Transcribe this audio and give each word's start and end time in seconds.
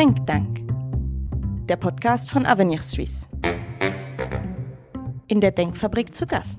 Think 0.00 0.26
Tank, 0.26 0.66
der 1.68 1.76
Podcast 1.76 2.30
von 2.30 2.46
Avenir 2.46 2.80
Suisse. 2.80 3.28
In 5.26 5.42
der 5.42 5.50
Denkfabrik 5.50 6.14
zu 6.14 6.26
Gast. 6.26 6.58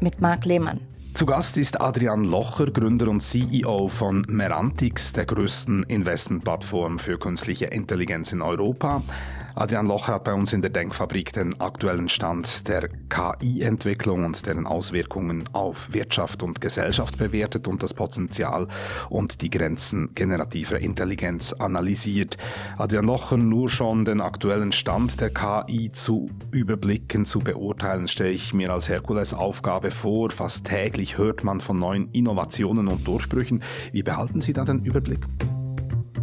Mit 0.00 0.22
Marc 0.22 0.46
Lehmann. 0.46 0.80
Zu 1.12 1.26
Gast 1.26 1.58
ist 1.58 1.78
Adrian 1.78 2.24
Locher, 2.24 2.70
Gründer 2.70 3.08
und 3.08 3.20
CEO 3.20 3.88
von 3.88 4.24
Merantix, 4.28 5.12
der 5.12 5.26
größten 5.26 5.82
Investmentplattform 5.82 6.98
für 6.98 7.18
künstliche 7.18 7.66
Intelligenz 7.66 8.32
in 8.32 8.40
Europa. 8.40 9.02
Adrian 9.56 9.86
Locher 9.86 10.14
hat 10.14 10.24
bei 10.24 10.34
uns 10.34 10.52
in 10.52 10.62
der 10.62 10.70
Denkfabrik 10.70 11.32
den 11.32 11.60
aktuellen 11.60 12.08
Stand 12.08 12.66
der 12.66 12.88
KI-Entwicklung 13.08 14.24
und 14.24 14.44
deren 14.46 14.66
Auswirkungen 14.66 15.44
auf 15.52 15.94
Wirtschaft 15.94 16.42
und 16.42 16.60
Gesellschaft 16.60 17.18
bewertet 17.18 17.68
und 17.68 17.80
das 17.80 17.94
Potenzial 17.94 18.66
und 19.10 19.42
die 19.42 19.50
Grenzen 19.50 20.12
generativer 20.14 20.80
Intelligenz 20.80 21.52
analysiert. 21.52 22.36
Adrian 22.78 23.04
Locher, 23.04 23.36
nur 23.36 23.70
schon 23.70 24.04
den 24.04 24.20
aktuellen 24.20 24.72
Stand 24.72 25.20
der 25.20 25.30
KI 25.30 25.92
zu 25.92 26.30
überblicken, 26.50 27.24
zu 27.24 27.38
beurteilen, 27.38 28.08
stelle 28.08 28.30
ich 28.30 28.54
mir 28.54 28.72
als 28.72 28.88
Herkulesaufgabe 28.88 29.92
vor. 29.92 30.30
Fast 30.30 30.66
täglich 30.66 31.16
hört 31.16 31.44
man 31.44 31.60
von 31.60 31.78
neuen 31.78 32.10
Innovationen 32.10 32.88
und 32.88 33.06
Durchbrüchen. 33.06 33.62
Wie 33.92 34.02
behalten 34.02 34.40
Sie 34.40 34.52
da 34.52 34.64
den 34.64 34.84
Überblick? 34.84 35.20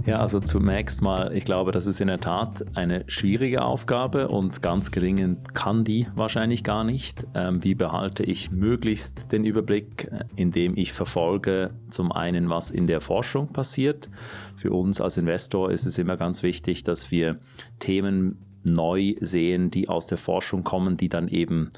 Ja, 0.05 0.16
also 0.18 0.40
zunächst 0.40 1.02
mal, 1.02 1.36
ich 1.36 1.46
glaube, 1.46 1.72
das 1.72 1.86
ist 1.86 2.02
in 2.02 2.08
der 2.08 2.20
Tat 2.20 2.66
eine 2.76 3.04
schwierige 3.08 3.64
Aufgabe 3.64 4.27
und 4.27 4.62
ganz 4.62 4.91
gelingen 4.91 5.38
kann 5.54 5.84
die 5.84 6.08
wahrscheinlich 6.16 6.64
gar 6.64 6.84
nicht. 6.84 7.26
Ähm, 7.34 7.64
wie 7.64 7.76
behalte 7.76 8.24
ich 8.24 8.52
möglichst 8.52 9.32
den 9.32 9.46
Überblick, 9.46 10.10
äh, 10.12 10.24
indem 10.36 10.77
ich 10.77 10.94
verfolge 10.94 11.72
zum 11.90 12.12
einen, 12.12 12.49
was 12.49 12.71
in 12.71 12.88
der 12.88 13.02
Forschung 13.02 13.49
passiert. 13.49 14.10
Für 14.55 14.71
uns 14.71 15.02
als 15.02 15.18
Investor 15.18 15.71
ist 15.71 15.85
es 15.85 15.98
immer 15.98 16.18
ganz 16.18 16.43
wichtig, 16.43 16.84
dass 16.84 17.12
wir 17.12 17.38
Themen 17.80 18.38
neu 18.63 19.15
sehen, 19.21 19.71
die 19.71 19.90
aus 19.90 20.08
der 20.08 20.18
Forschung 20.18 20.63
kommen, 20.63 20.98
die 20.98 21.10
dann 21.10 21.27
eben 21.27 21.71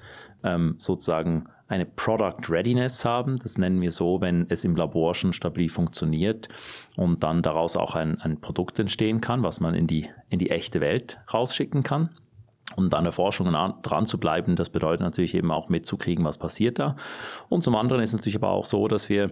ähm, 0.43 0.75
sozusagen 0.77 1.45
eine 1.67 1.85
Product 1.85 2.49
Readiness 2.49 3.05
haben. 3.05 3.39
Das 3.39 3.57
nennen 3.57 3.81
wir 3.81 3.91
so, 3.91 4.21
wenn 4.21 4.45
es 4.49 4.63
im 4.63 4.75
Labor 4.75 5.15
schon 5.15 5.33
stabil 5.33 5.69
funktioniert 5.69 6.49
und 6.95 7.23
dann 7.23 7.41
daraus 7.41 7.77
auch 7.77 7.95
ein, 7.95 8.19
ein 8.21 8.41
Produkt 8.41 8.79
entstehen 8.79 9.21
kann, 9.21 9.43
was 9.43 9.59
man 9.59 9.73
in 9.73 9.87
die, 9.87 10.09
in 10.29 10.39
die 10.39 10.49
echte 10.49 10.81
Welt 10.81 11.19
rausschicken 11.33 11.83
kann. 11.83 12.09
Und 12.75 12.93
an 12.95 13.03
der 13.03 13.13
Forschung 13.13 13.51
dran 13.51 14.05
zu 14.05 14.17
bleiben, 14.17 14.55
das 14.55 14.69
bedeutet 14.69 15.01
natürlich 15.01 15.35
eben 15.35 15.51
auch 15.51 15.69
mitzukriegen, 15.69 16.25
was 16.25 16.37
passiert 16.37 16.79
da. 16.79 16.95
Und 17.49 17.63
zum 17.63 17.75
anderen 17.75 18.01
ist 18.01 18.13
natürlich 18.13 18.37
aber 18.37 18.49
auch 18.49 18.65
so, 18.65 18.87
dass 18.87 19.09
wir 19.09 19.31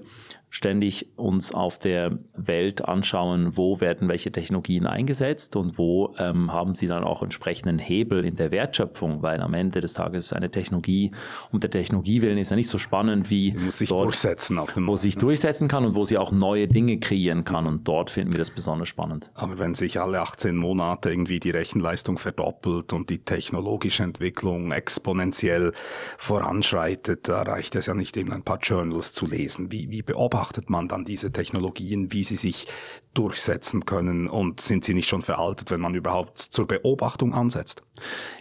ständig 0.51 1.07
uns 1.15 1.53
auf 1.53 1.79
der 1.79 2.19
Welt 2.35 2.83
anschauen, 2.85 3.55
wo 3.55 3.79
werden 3.79 4.09
welche 4.09 4.33
Technologien 4.33 4.85
eingesetzt 4.85 5.55
und 5.55 5.77
wo 5.77 6.13
ähm, 6.19 6.51
haben 6.51 6.75
sie 6.75 6.87
dann 6.87 7.05
auch 7.05 7.23
entsprechenden 7.23 7.79
Hebel 7.79 8.25
in 8.25 8.35
der 8.35 8.51
Wertschöpfung, 8.51 9.23
weil 9.23 9.41
am 9.41 9.53
Ende 9.53 9.79
des 9.79 9.93
Tages 9.93 10.25
ist 10.25 10.33
eine 10.33 10.51
Technologie 10.51 11.11
und 11.51 11.63
der 11.63 11.71
Technologiewillen 11.71 12.37
ist 12.37 12.51
ja 12.51 12.57
nicht 12.57 12.67
so 12.67 12.77
spannend 12.77 13.29
wie 13.29 13.53
muss 13.53 13.77
sich 13.77 13.89
dort, 13.89 14.03
durchsetzen 14.03 14.57
auf 14.57 14.73
dem 14.73 14.87
wo 14.87 14.97
sich 14.97 15.15
ne? 15.15 15.21
durchsetzen 15.21 15.69
kann 15.69 15.85
und 15.85 15.95
wo 15.95 16.03
sie 16.03 16.17
auch 16.17 16.33
neue 16.33 16.67
Dinge 16.67 16.99
kreieren 16.99 17.45
kann 17.45 17.65
und 17.65 17.87
dort 17.87 18.09
finden 18.09 18.33
wir 18.33 18.39
das 18.39 18.49
besonders 18.49 18.89
spannend. 18.89 19.31
Aber 19.33 19.57
wenn 19.57 19.73
sich 19.73 20.01
alle 20.01 20.19
18 20.19 20.57
Monate 20.57 21.09
irgendwie 21.11 21.39
die 21.39 21.51
Rechenleistung 21.51 22.17
verdoppelt 22.17 22.91
und 22.91 23.09
die 23.09 23.19
technologische 23.19 24.03
Entwicklung 24.03 24.73
exponentiell 24.73 25.71
voranschreitet, 26.17 27.29
da 27.29 27.43
reicht 27.43 27.75
es 27.75 27.85
ja 27.85 27.93
nicht 27.93 28.17
eben 28.17 28.33
ein 28.33 28.43
paar 28.43 28.59
Journals 28.59 29.13
zu 29.13 29.25
lesen. 29.25 29.71
Wie, 29.71 29.89
wie 29.89 30.01
beobachtet 30.01 30.40
beobachtet 30.41 30.69
man 30.71 30.87
dann 30.87 31.05
diese 31.05 31.31
Technologien, 31.31 32.11
wie 32.11 32.23
sie 32.23 32.35
sich 32.35 32.65
durchsetzen 33.13 33.85
können 33.85 34.27
und 34.27 34.59
sind 34.59 34.83
sie 34.83 34.95
nicht 34.95 35.07
schon 35.07 35.21
veraltet, 35.21 35.69
wenn 35.69 35.81
man 35.81 35.93
überhaupt 35.93 36.39
zur 36.39 36.65
Beobachtung 36.65 37.33
ansetzt? 37.33 37.83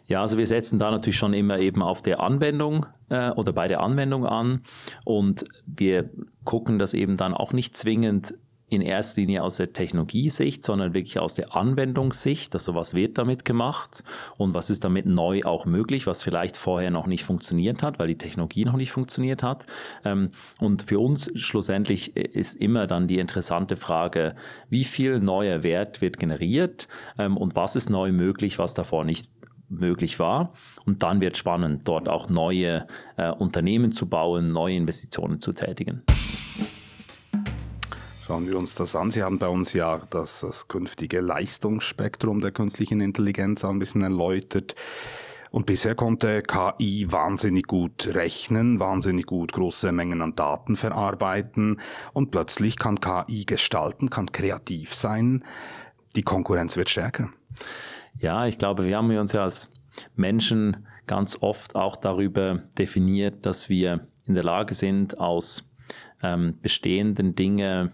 Ja, 0.06 0.22
also 0.22 0.38
wir 0.38 0.46
setzen 0.46 0.78
da 0.78 0.90
natürlich 0.90 1.18
schon 1.18 1.34
immer 1.34 1.58
eben 1.58 1.82
auf 1.82 2.00
der 2.00 2.20
Anwendung 2.20 2.86
äh, 3.10 3.30
oder 3.32 3.52
bei 3.52 3.68
der 3.68 3.80
Anwendung 3.80 4.24
an 4.24 4.62
und 5.04 5.44
wir 5.66 6.10
gucken 6.44 6.78
das 6.78 6.94
eben 6.94 7.16
dann 7.16 7.34
auch 7.34 7.52
nicht 7.52 7.76
zwingend 7.76 8.34
in 8.70 8.82
erster 8.82 9.20
Linie 9.20 9.42
aus 9.42 9.56
der 9.56 9.72
Technologiesicht, 9.72 10.64
sondern 10.64 10.94
wirklich 10.94 11.18
aus 11.18 11.34
der 11.34 11.54
Anwendungssicht. 11.54 12.54
Also 12.54 12.74
was 12.74 12.94
wird 12.94 13.18
damit 13.18 13.44
gemacht 13.44 14.04
und 14.38 14.54
was 14.54 14.70
ist 14.70 14.84
damit 14.84 15.06
neu 15.06 15.42
auch 15.44 15.66
möglich, 15.66 16.06
was 16.06 16.22
vielleicht 16.22 16.56
vorher 16.56 16.92
noch 16.92 17.06
nicht 17.06 17.24
funktioniert 17.24 17.82
hat, 17.82 17.98
weil 17.98 18.08
die 18.08 18.18
Technologie 18.18 18.64
noch 18.64 18.76
nicht 18.76 18.92
funktioniert 18.92 19.42
hat. 19.42 19.66
Ähm, 20.04 20.30
und 20.60 20.82
für 20.82 21.00
uns 21.00 21.30
schlussendlich 21.34 22.16
ist 22.16 22.54
immer 22.54 22.86
dann 22.86 23.08
die 23.08 23.18
interessante 23.18 23.76
Frage, 23.76 24.36
wie 24.68 24.84
viel 24.84 25.18
neuer 25.18 25.64
Wert 25.64 26.00
wird 26.00 26.18
generiert 26.18 26.86
ähm, 27.18 27.36
und 27.36 27.56
was 27.56 27.74
ist 27.74 27.90
neu 27.90 28.12
möglich, 28.12 28.58
was 28.60 28.74
davor 28.74 29.04
nicht 29.04 29.28
möglich 29.68 30.20
war. 30.20 30.52
Und 30.86 31.02
dann 31.02 31.20
wird 31.20 31.36
spannend, 31.36 31.88
dort 31.88 32.08
auch 32.08 32.28
neue 32.28 32.86
äh, 33.16 33.30
Unternehmen 33.30 33.92
zu 33.92 34.08
bauen, 34.08 34.52
neue 34.52 34.76
Investitionen 34.76 35.40
zu 35.40 35.52
tätigen. 35.52 36.02
Schauen 38.30 38.46
wir 38.46 38.56
uns 38.56 38.76
das 38.76 38.94
an. 38.94 39.10
Sie 39.10 39.24
haben 39.24 39.40
bei 39.40 39.48
uns 39.48 39.72
ja 39.72 40.02
das, 40.08 40.42
das 40.42 40.68
künftige 40.68 41.20
Leistungsspektrum 41.20 42.40
der 42.40 42.52
künstlichen 42.52 43.00
Intelligenz 43.00 43.64
ein 43.64 43.80
bisschen 43.80 44.02
erläutert. 44.02 44.76
Und 45.50 45.66
bisher 45.66 45.96
konnte 45.96 46.40
KI 46.44 47.10
wahnsinnig 47.10 47.66
gut 47.66 48.06
rechnen, 48.14 48.78
wahnsinnig 48.78 49.26
gut 49.26 49.52
große 49.52 49.90
Mengen 49.90 50.22
an 50.22 50.36
Daten 50.36 50.76
verarbeiten 50.76 51.80
und 52.12 52.30
plötzlich 52.30 52.76
kann 52.76 53.00
KI 53.00 53.46
gestalten, 53.46 54.10
kann 54.10 54.30
kreativ 54.30 54.94
sein. 54.94 55.42
Die 56.14 56.22
Konkurrenz 56.22 56.76
wird 56.76 56.88
stärker. 56.88 57.30
Ja, 58.16 58.46
ich 58.46 58.58
glaube, 58.58 58.86
wir 58.86 58.96
haben 58.96 59.10
uns 59.10 59.32
ja 59.32 59.42
als 59.42 59.68
Menschen 60.14 60.86
ganz 61.08 61.36
oft 61.40 61.74
auch 61.74 61.96
darüber 61.96 62.62
definiert, 62.78 63.44
dass 63.44 63.68
wir 63.68 64.06
in 64.24 64.36
der 64.36 64.44
Lage 64.44 64.76
sind, 64.76 65.18
aus 65.18 65.68
ähm, 66.22 66.58
bestehenden 66.62 67.34
Dingen 67.34 67.90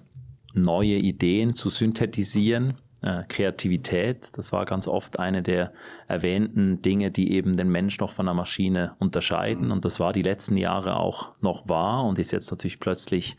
neue 0.56 0.96
Ideen 0.96 1.54
zu 1.54 1.68
synthetisieren. 1.68 2.74
Äh, 3.02 3.24
Kreativität, 3.28 4.30
das 4.36 4.52
war 4.52 4.64
ganz 4.64 4.88
oft 4.88 5.18
eine 5.18 5.42
der 5.42 5.72
erwähnten 6.08 6.82
Dinge, 6.82 7.10
die 7.10 7.32
eben 7.32 7.56
den 7.56 7.68
Mensch 7.68 7.98
noch 7.98 8.12
von 8.12 8.26
der 8.26 8.34
Maschine 8.34 8.96
unterscheiden. 8.98 9.70
Und 9.70 9.84
das 9.84 10.00
war 10.00 10.12
die 10.12 10.22
letzten 10.22 10.56
Jahre 10.56 10.96
auch 10.96 11.32
noch 11.40 11.68
wahr 11.68 12.04
und 12.04 12.18
ist 12.18 12.32
jetzt 12.32 12.50
natürlich 12.50 12.80
plötzlich 12.80 13.36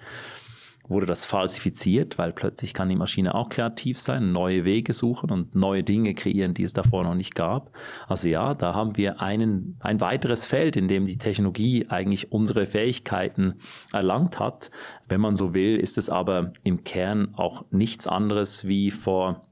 wurde 0.89 1.05
das 1.05 1.25
falsifiziert, 1.25 2.17
weil 2.17 2.31
plötzlich 2.33 2.73
kann 2.73 2.89
die 2.89 2.95
Maschine 2.95 3.35
auch 3.35 3.49
kreativ 3.49 3.99
sein, 3.99 4.31
neue 4.31 4.65
Wege 4.65 4.93
suchen 4.93 5.31
und 5.31 5.55
neue 5.55 5.83
Dinge 5.83 6.13
kreieren, 6.13 6.53
die 6.53 6.63
es 6.63 6.73
davor 6.73 7.03
noch 7.03 7.15
nicht 7.15 7.35
gab. 7.35 7.71
Also 8.07 8.29
ja, 8.29 8.53
da 8.53 8.73
haben 8.73 8.97
wir 8.97 9.21
einen, 9.21 9.77
ein 9.79 9.99
weiteres 10.01 10.47
Feld, 10.47 10.75
in 10.75 10.87
dem 10.87 11.05
die 11.05 11.17
Technologie 11.17 11.87
eigentlich 11.89 12.31
unsere 12.31 12.65
Fähigkeiten 12.65 13.55
erlangt 13.91 14.39
hat. 14.39 14.71
Wenn 15.07 15.21
man 15.21 15.35
so 15.35 15.53
will, 15.53 15.77
ist 15.77 15.97
es 15.97 16.09
aber 16.09 16.53
im 16.63 16.83
Kern 16.83 17.33
auch 17.35 17.65
nichts 17.71 18.07
anderes 18.07 18.67
wie 18.67 18.91
vor 18.91 19.43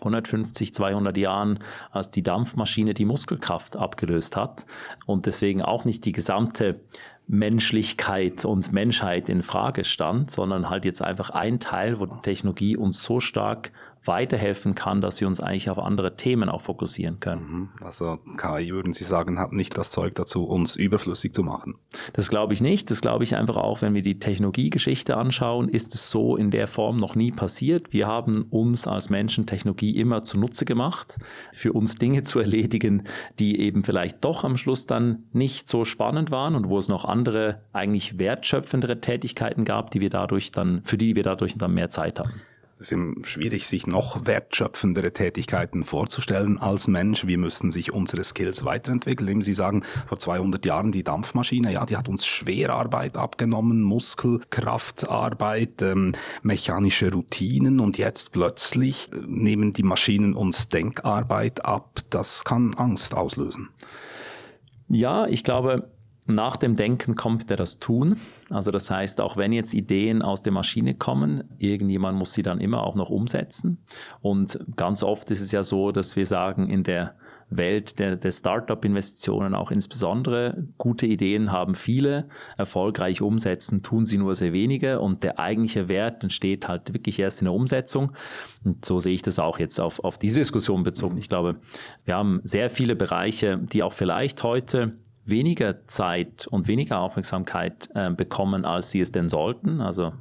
150, 0.00 0.74
200 0.74 1.16
Jahren, 1.16 1.60
als 1.90 2.10
die 2.10 2.22
Dampfmaschine 2.22 2.94
die 2.94 3.04
Muskelkraft 3.04 3.76
abgelöst 3.76 4.36
hat 4.36 4.66
und 5.06 5.26
deswegen 5.26 5.62
auch 5.62 5.84
nicht 5.84 6.04
die 6.04 6.12
gesamte 6.12 6.80
Menschlichkeit 7.26 8.44
und 8.44 8.72
Menschheit 8.72 9.28
in 9.28 9.42
Frage 9.42 9.84
stand, 9.84 10.30
sondern 10.30 10.68
halt 10.68 10.84
jetzt 10.84 11.02
einfach 11.02 11.30
ein 11.30 11.58
Teil, 11.58 11.98
wo 11.98 12.06
die 12.06 12.20
Technologie 12.22 12.76
uns 12.76 13.02
so 13.02 13.20
stark 13.20 13.72
weiterhelfen 14.06 14.74
kann, 14.74 15.00
dass 15.00 15.20
wir 15.20 15.28
uns 15.28 15.40
eigentlich 15.40 15.70
auf 15.70 15.78
andere 15.78 16.16
Themen 16.16 16.48
auch 16.48 16.60
fokussieren 16.60 17.20
können. 17.20 17.50
Mhm. 17.50 17.68
Also 17.84 18.18
KI, 18.36 18.72
würden 18.72 18.92
Sie 18.92 19.04
sagen, 19.04 19.38
hat 19.38 19.52
nicht 19.52 19.76
das 19.76 19.90
Zeug 19.90 20.14
dazu, 20.14 20.44
uns 20.44 20.76
überflüssig 20.76 21.34
zu 21.34 21.42
machen? 21.42 21.76
Das 22.12 22.28
glaube 22.28 22.52
ich 22.52 22.60
nicht. 22.60 22.90
Das 22.90 23.00
glaube 23.00 23.24
ich 23.24 23.36
einfach 23.36 23.56
auch, 23.56 23.82
wenn 23.82 23.94
wir 23.94 24.02
die 24.02 24.18
Technologiegeschichte 24.18 25.16
anschauen, 25.16 25.68
ist 25.68 25.94
es 25.94 26.10
so 26.10 26.36
in 26.36 26.50
der 26.50 26.66
Form 26.66 26.96
noch 26.96 27.14
nie 27.14 27.32
passiert. 27.32 27.92
Wir 27.92 28.06
haben 28.06 28.46
uns 28.50 28.86
als 28.86 29.10
Menschen 29.10 29.46
Technologie 29.46 29.96
immer 29.96 30.22
zunutze 30.22 30.64
gemacht, 30.64 31.18
für 31.52 31.72
uns 31.72 31.96
Dinge 31.96 32.22
zu 32.22 32.38
erledigen, 32.38 33.04
die 33.38 33.60
eben 33.60 33.84
vielleicht 33.84 34.24
doch 34.24 34.44
am 34.44 34.56
Schluss 34.56 34.86
dann 34.86 35.24
nicht 35.32 35.68
so 35.68 35.84
spannend 35.84 36.30
waren 36.30 36.54
und 36.54 36.68
wo 36.68 36.78
es 36.78 36.88
noch 36.88 37.04
andere, 37.04 37.62
eigentlich 37.72 38.18
wertschöpfendere 38.18 39.00
Tätigkeiten 39.00 39.64
gab, 39.64 39.90
die 39.90 40.00
wir 40.00 40.10
dadurch 40.10 40.52
dann, 40.52 40.82
für 40.84 40.98
die 40.98 41.16
wir 41.16 41.22
dadurch 41.22 41.56
dann 41.56 41.74
mehr 41.74 41.90
Zeit 41.90 42.18
haben. 42.18 42.42
Es 42.84 42.92
ist 42.92 43.26
schwierig, 43.26 43.66
sich 43.66 43.86
noch 43.86 44.26
wertschöpfendere 44.26 45.14
Tätigkeiten 45.14 45.84
vorzustellen 45.84 46.58
als 46.58 46.86
Mensch. 46.86 47.26
Wir 47.26 47.38
müssen 47.38 47.70
sich 47.70 47.94
unsere 47.94 48.22
Skills 48.24 48.66
weiterentwickeln. 48.66 49.26
Eben 49.26 49.40
Sie 49.40 49.54
sagen, 49.54 49.84
vor 50.06 50.18
200 50.18 50.66
Jahren 50.66 50.92
die 50.92 51.02
Dampfmaschine, 51.02 51.72
ja, 51.72 51.86
die 51.86 51.96
hat 51.96 52.10
uns 52.10 52.26
Schwerarbeit 52.26 53.16
abgenommen, 53.16 53.80
Muskelkraftarbeit, 53.80 55.80
ähm, 55.80 56.12
mechanische 56.42 57.10
Routinen 57.10 57.80
und 57.80 57.96
jetzt 57.96 58.32
plötzlich 58.32 59.08
äh, 59.14 59.16
nehmen 59.26 59.72
die 59.72 59.82
Maschinen 59.82 60.34
uns 60.34 60.68
Denkarbeit 60.68 61.64
ab. 61.64 62.00
Das 62.10 62.44
kann 62.44 62.74
Angst 62.74 63.14
auslösen. 63.14 63.70
Ja, 64.90 65.26
ich 65.26 65.42
glaube, 65.42 65.88
nach 66.26 66.56
dem 66.56 66.74
Denken 66.74 67.16
kommt 67.16 67.50
ja 67.50 67.56
das 67.56 67.78
Tun. 67.78 68.16
Also 68.50 68.70
das 68.70 68.90
heißt, 68.90 69.20
auch 69.20 69.36
wenn 69.36 69.52
jetzt 69.52 69.74
Ideen 69.74 70.22
aus 70.22 70.42
der 70.42 70.52
Maschine 70.52 70.94
kommen, 70.94 71.44
irgendjemand 71.58 72.18
muss 72.18 72.32
sie 72.32 72.42
dann 72.42 72.60
immer 72.60 72.82
auch 72.82 72.94
noch 72.94 73.10
umsetzen. 73.10 73.84
Und 74.22 74.58
ganz 74.76 75.02
oft 75.02 75.30
ist 75.30 75.40
es 75.40 75.52
ja 75.52 75.62
so, 75.62 75.92
dass 75.92 76.16
wir 76.16 76.26
sagen, 76.26 76.70
in 76.70 76.82
der 76.82 77.14
Welt 77.50 77.98
der, 77.98 78.16
der 78.16 78.32
Startup-Investitionen 78.32 79.54
auch 79.54 79.70
insbesondere. 79.70 80.66
Gute 80.78 81.06
Ideen 81.06 81.52
haben 81.52 81.74
viele, 81.74 82.28
erfolgreich 82.56 83.22
umsetzen 83.22 83.82
tun 83.82 84.06
sie 84.06 84.18
nur 84.18 84.34
sehr 84.34 84.52
wenige 84.52 85.00
und 85.00 85.22
der 85.22 85.38
eigentliche 85.38 85.88
Wert 85.88 86.22
entsteht 86.22 86.68
halt 86.68 86.94
wirklich 86.94 87.18
erst 87.18 87.40
in 87.40 87.46
der 87.46 87.54
Umsetzung. 87.54 88.12
Und 88.64 88.84
so 88.84 89.00
sehe 89.00 89.14
ich 89.14 89.22
das 89.22 89.38
auch 89.38 89.58
jetzt 89.58 89.80
auf, 89.80 90.02
auf 90.02 90.18
diese 90.18 90.36
Diskussion 90.36 90.82
bezogen. 90.82 91.18
Ich 91.18 91.28
glaube, 91.28 91.56
wir 92.04 92.14
haben 92.16 92.40
sehr 92.44 92.70
viele 92.70 92.96
Bereiche, 92.96 93.58
die 93.58 93.82
auch 93.82 93.92
vielleicht 93.92 94.42
heute 94.42 94.94
weniger 95.26 95.86
Zeit 95.86 96.46
und 96.46 96.68
weniger 96.68 97.00
Aufmerksamkeit 97.00 97.88
äh, 97.94 98.10
bekommen, 98.10 98.64
als 98.64 98.90
sie 98.90 99.00
es 99.00 99.12
denn 99.12 99.28
sollten. 99.28 99.80
Also 99.80 100.12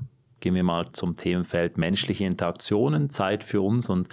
Gehen 0.43 0.55
wir 0.55 0.63
mal 0.63 0.91
zum 0.91 1.15
Themenfeld 1.15 1.77
menschliche 1.77 2.25
Interaktionen, 2.25 3.09
Zeit 3.09 3.45
für 3.45 3.61
uns 3.61 3.89
und 3.89 4.09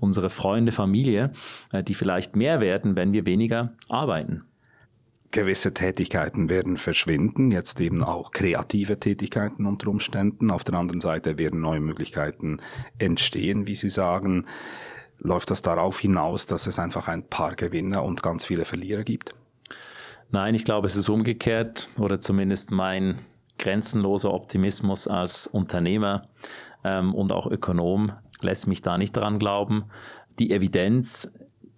unsere 0.00 0.30
Freunde, 0.30 0.72
Familie, 0.72 1.34
äh, 1.72 1.82
die 1.82 1.92
vielleicht 1.92 2.36
mehr 2.36 2.62
werden, 2.62 2.96
wenn 2.96 3.12
wir 3.12 3.26
weniger 3.26 3.74
arbeiten. 3.90 4.44
Gewisse 5.30 5.74
Tätigkeiten 5.74 6.48
werden 6.48 6.78
verschwinden, 6.78 7.50
jetzt 7.50 7.78
eben 7.80 8.02
auch 8.02 8.30
kreative 8.30 8.98
Tätigkeiten 8.98 9.66
unter 9.66 9.88
Umständen. 9.88 10.50
Auf 10.50 10.64
der 10.64 10.76
anderen 10.76 11.02
Seite 11.02 11.36
werden 11.36 11.60
neue 11.60 11.80
Möglichkeiten 11.80 12.60
entstehen, 12.96 13.66
wie 13.66 13.74
Sie 13.74 13.90
sagen. 13.90 14.46
Läuft 15.18 15.50
das 15.50 15.60
darauf 15.60 16.00
hinaus, 16.00 16.46
dass 16.46 16.66
es 16.66 16.78
einfach 16.78 17.08
ein 17.08 17.28
paar 17.28 17.56
Gewinner 17.56 18.04
und 18.04 18.22
ganz 18.22 18.46
viele 18.46 18.64
Verlierer 18.64 19.04
gibt? 19.04 19.34
Nein, 20.34 20.56
ich 20.56 20.64
glaube, 20.64 20.88
es 20.88 20.96
ist 20.96 21.08
umgekehrt 21.08 21.88
oder 21.96 22.18
zumindest 22.18 22.72
mein 22.72 23.20
grenzenloser 23.56 24.34
Optimismus 24.34 25.06
als 25.06 25.46
Unternehmer 25.46 26.26
ähm, 26.82 27.14
und 27.14 27.30
auch 27.30 27.46
Ökonom 27.46 28.10
lässt 28.40 28.66
mich 28.66 28.82
da 28.82 28.98
nicht 28.98 29.16
daran 29.16 29.38
glauben. 29.38 29.84
Die 30.40 30.50
Evidenz 30.50 31.32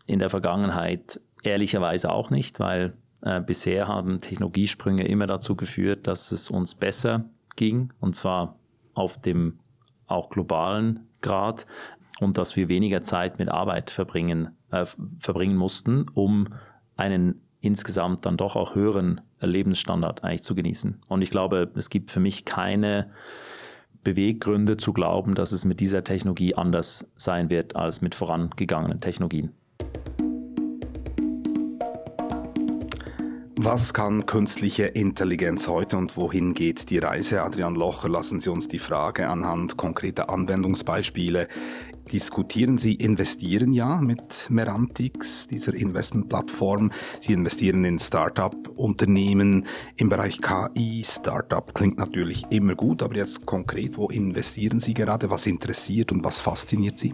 in 0.06 0.20
der 0.20 0.30
Vergangenheit 0.30 1.20
ehrlicherweise 1.42 2.10
auch 2.10 2.30
nicht, 2.30 2.58
weil 2.58 2.94
äh, 3.20 3.42
bisher 3.42 3.88
haben 3.88 4.22
Technologiesprünge 4.22 5.06
immer 5.06 5.26
dazu 5.26 5.54
geführt, 5.54 6.06
dass 6.06 6.32
es 6.32 6.48
uns 6.50 6.74
besser 6.74 7.26
ging 7.56 7.92
und 8.00 8.16
zwar 8.16 8.58
auf 8.94 9.20
dem 9.20 9.58
auch 10.06 10.30
globalen 10.30 11.00
Grad 11.20 11.66
und 12.20 12.38
dass 12.38 12.56
wir 12.56 12.70
weniger 12.70 13.04
Zeit 13.04 13.38
mit 13.38 13.50
Arbeit 13.50 13.90
verbringen, 13.90 14.56
äh, 14.70 14.86
verbringen 15.18 15.56
mussten, 15.56 16.06
um 16.14 16.48
einen 16.96 17.42
insgesamt 17.66 18.24
dann 18.24 18.36
doch 18.36 18.56
auch 18.56 18.74
höheren 18.74 19.20
Lebensstandard 19.40 20.24
eigentlich 20.24 20.42
zu 20.42 20.54
genießen. 20.54 21.02
Und 21.08 21.22
ich 21.22 21.30
glaube, 21.30 21.70
es 21.74 21.90
gibt 21.90 22.10
für 22.10 22.20
mich 22.20 22.44
keine 22.44 23.10
Beweggründe 24.04 24.76
zu 24.76 24.92
glauben, 24.92 25.34
dass 25.34 25.52
es 25.52 25.64
mit 25.64 25.80
dieser 25.80 26.04
Technologie 26.04 26.54
anders 26.54 27.10
sein 27.16 27.50
wird 27.50 27.74
als 27.74 28.00
mit 28.00 28.14
vorangegangenen 28.14 29.00
Technologien. 29.00 29.52
Was 33.58 33.92
kann 33.92 34.26
künstliche 34.26 34.84
Intelligenz 34.84 35.66
heute 35.66 35.96
und 35.96 36.16
wohin 36.16 36.54
geht 36.54 36.88
die 36.90 36.98
Reise? 36.98 37.42
Adrian 37.42 37.74
Locher, 37.74 38.08
lassen 38.08 38.38
Sie 38.38 38.48
uns 38.48 38.68
die 38.68 38.78
Frage 38.78 39.28
anhand 39.28 39.76
konkreter 39.76 40.30
Anwendungsbeispiele 40.30 41.48
diskutieren. 42.12 42.78
Sie 42.78 42.94
investieren 42.94 43.72
ja 43.72 44.00
mit 44.00 44.48
Merantix, 44.48 45.46
dieser 45.48 45.74
Investmentplattform. 45.74 46.92
Sie 47.20 47.32
investieren 47.32 47.84
in 47.84 47.98
Startup-Unternehmen 47.98 49.66
im 49.96 50.08
Bereich 50.08 50.40
KI. 50.40 51.02
Startup 51.04 51.74
klingt 51.74 51.98
natürlich 51.98 52.44
immer 52.50 52.74
gut, 52.74 53.02
aber 53.02 53.16
jetzt 53.16 53.46
konkret, 53.46 53.96
wo 53.96 54.08
investieren 54.08 54.80
Sie 54.80 54.94
gerade? 54.94 55.30
Was 55.30 55.46
interessiert 55.46 56.12
und 56.12 56.24
was 56.24 56.40
fasziniert 56.40 56.98
Sie? 56.98 57.12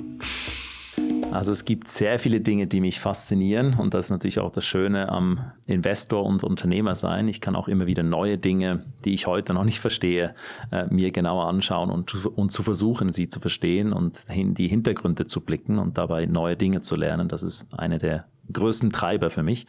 Also 1.31 1.51
es 1.51 1.65
gibt 1.65 1.89
sehr 1.89 2.19
viele 2.19 2.43
Dinge, 2.43 2.67
die 2.67 2.81
mich 2.81 3.01
faszinieren 3.01 3.75
und 3.79 3.95
das 3.95 4.07
ist 4.07 4.11
natürlich 4.11 4.39
auch 4.39 4.53
das 4.53 4.67
Schöne 4.67 5.09
am 5.09 5.53
Investor 5.67 6.25
und 6.25 6.45
Unternehmer 6.45 6.95
sein. 6.95 7.27
Ich 7.27 7.41
kann 7.41 7.57
auch 7.57 7.69
immer 7.69 7.87
wieder 7.87 8.03
neue 8.03 8.37
Dinge, 8.37 8.85
die 9.07 9.15
ich 9.15 9.27
heute 9.27 9.55
noch 9.55 9.65
nicht 9.65 9.81
verstehe, 9.81 10.35
äh, 10.71 10.87
mir 10.91 11.11
genauer 11.11 11.49
anschauen 11.49 11.91
und, 11.91 12.27
und 12.27 12.53
zu 12.53 12.63
versuchen, 12.63 13.13
sie 13.13 13.29
zu 13.29 13.41
verstehen 13.41 13.95
und 13.95 14.27
in 14.29 14.53
die 14.53 14.69
Hintergründe 14.69 15.27
zu 15.27 15.41
blicken 15.41 15.79
und 15.79 15.97
dabei 15.97 16.27
neue 16.27 16.57
Dinge 16.57 16.83
zu 16.83 16.97
lernen. 16.97 17.29
Das 17.29 17.43
ist 17.43 17.67
eine 17.73 17.97
der 17.97 18.27
größten 18.53 18.93
Treiber 18.93 19.31
für 19.31 19.43
mich. 19.43 19.67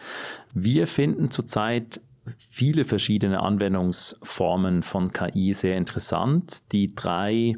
Wir 0.53 0.87
finden 0.87 1.31
zurzeit 1.31 2.01
viele 2.37 2.85
verschiedene 2.85 3.41
Anwendungsformen 3.41 4.83
von 4.83 5.11
KI 5.11 5.53
sehr 5.53 5.77
interessant. 5.77 6.71
Die 6.71 6.95
drei, 6.95 7.55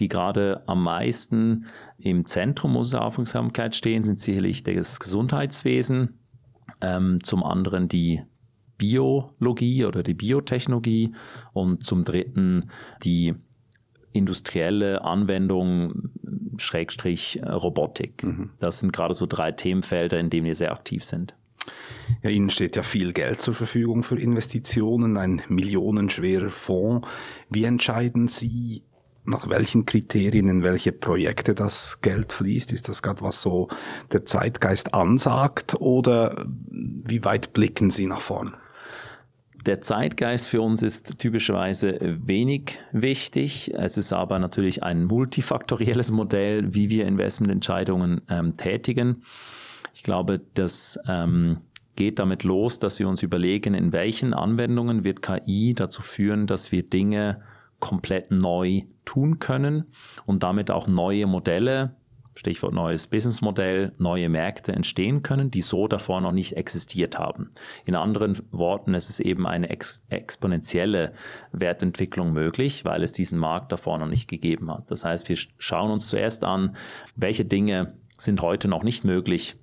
die 0.00 0.08
gerade 0.08 0.62
am 0.66 0.82
meisten 0.82 1.66
im 1.98 2.26
Zentrum 2.26 2.76
unserer 2.76 3.04
Aufmerksamkeit 3.04 3.76
stehen, 3.76 4.04
sind 4.04 4.18
sicherlich 4.18 4.62
das 4.62 5.00
Gesundheitswesen, 5.00 6.18
ähm, 6.80 7.22
zum 7.22 7.42
anderen 7.42 7.88
die 7.88 8.22
Biologie 8.76 9.84
oder 9.84 10.02
die 10.02 10.14
Biotechnologie 10.14 11.14
und 11.52 11.84
zum 11.84 12.04
dritten 12.04 12.70
die 13.02 13.34
industrielle 14.12 15.04
Anwendung 15.04 16.10
Schrägstrich 16.56 17.40
Robotik. 17.44 18.24
Mhm. 18.24 18.50
Das 18.58 18.78
sind 18.78 18.92
gerade 18.92 19.14
so 19.14 19.26
drei 19.26 19.52
Themenfelder, 19.52 20.18
in 20.18 20.30
denen 20.30 20.46
wir 20.46 20.54
sehr 20.54 20.72
aktiv 20.72 21.04
sind. 21.04 21.34
Ja, 22.22 22.30
Ihnen 22.30 22.50
steht 22.50 22.76
ja 22.76 22.82
viel 22.82 23.12
Geld 23.12 23.40
zur 23.40 23.54
Verfügung 23.54 24.02
für 24.02 24.18
Investitionen, 24.18 25.16
ein 25.16 25.42
millionenschwerer 25.48 26.50
Fonds. 26.50 27.06
Wie 27.50 27.64
entscheiden 27.64 28.28
Sie, 28.28 28.82
nach 29.24 29.48
welchen 29.48 29.84
Kriterien 29.84 30.48
in 30.48 30.62
welche 30.62 30.92
Projekte 30.92 31.54
das 31.54 32.00
Geld 32.00 32.32
fließt? 32.32 32.72
Ist 32.72 32.88
das 32.88 33.02
gerade 33.02 33.22
was 33.22 33.42
so 33.42 33.68
der 34.12 34.24
Zeitgeist 34.24 34.94
ansagt 34.94 35.74
oder 35.78 36.46
wie 36.70 37.24
weit 37.24 37.52
blicken 37.52 37.90
Sie 37.90 38.06
nach 38.06 38.20
vorn? 38.20 38.56
Der 39.66 39.82
Zeitgeist 39.82 40.48
für 40.48 40.62
uns 40.62 40.82
ist 40.82 41.18
typischerweise 41.18 41.98
wenig 42.00 42.78
wichtig. 42.92 43.74
Es 43.74 43.98
ist 43.98 44.12
aber 44.12 44.38
natürlich 44.38 44.82
ein 44.82 45.04
multifaktorielles 45.04 46.10
Modell, 46.10 46.74
wie 46.74 46.88
wir 46.88 47.06
Investmententscheidungen 47.06 48.22
ähm, 48.30 48.56
tätigen. 48.56 49.24
Ich 49.98 50.04
glaube, 50.04 50.40
das 50.54 50.96
ähm, 51.08 51.58
geht 51.96 52.20
damit 52.20 52.44
los, 52.44 52.78
dass 52.78 53.00
wir 53.00 53.08
uns 53.08 53.24
überlegen, 53.24 53.74
in 53.74 53.90
welchen 53.90 54.32
Anwendungen 54.32 55.02
wird 55.02 55.22
KI 55.22 55.74
dazu 55.74 56.02
führen, 56.02 56.46
dass 56.46 56.70
wir 56.70 56.84
Dinge 56.84 57.42
komplett 57.80 58.30
neu 58.30 58.82
tun 59.04 59.40
können 59.40 59.86
und 60.24 60.44
damit 60.44 60.70
auch 60.70 60.86
neue 60.86 61.26
Modelle, 61.26 61.96
Stichwort 62.36 62.74
neues 62.74 63.08
Businessmodell, 63.08 63.92
neue 63.98 64.28
Märkte 64.28 64.70
entstehen 64.70 65.24
können, 65.24 65.50
die 65.50 65.62
so 65.62 65.88
davor 65.88 66.20
noch 66.20 66.30
nicht 66.30 66.56
existiert 66.56 67.18
haben. 67.18 67.50
In 67.84 67.96
anderen 67.96 68.38
Worten, 68.52 68.94
es 68.94 69.10
ist 69.10 69.18
eben 69.18 69.48
eine 69.48 69.68
ex 69.68 70.06
exponentielle 70.10 71.12
Wertentwicklung 71.50 72.32
möglich, 72.32 72.84
weil 72.84 73.02
es 73.02 73.12
diesen 73.12 73.40
Markt 73.40 73.72
davor 73.72 73.98
noch 73.98 74.06
nicht 74.06 74.28
gegeben 74.28 74.72
hat. 74.72 74.92
Das 74.92 75.04
heißt, 75.04 75.28
wir 75.28 75.36
schauen 75.58 75.90
uns 75.90 76.06
zuerst 76.06 76.44
an, 76.44 76.76
welche 77.16 77.44
Dinge 77.44 77.94
sind 78.16 78.42
heute 78.42 78.68
noch 78.68 78.84
nicht 78.84 79.02
möglich, 79.02 79.56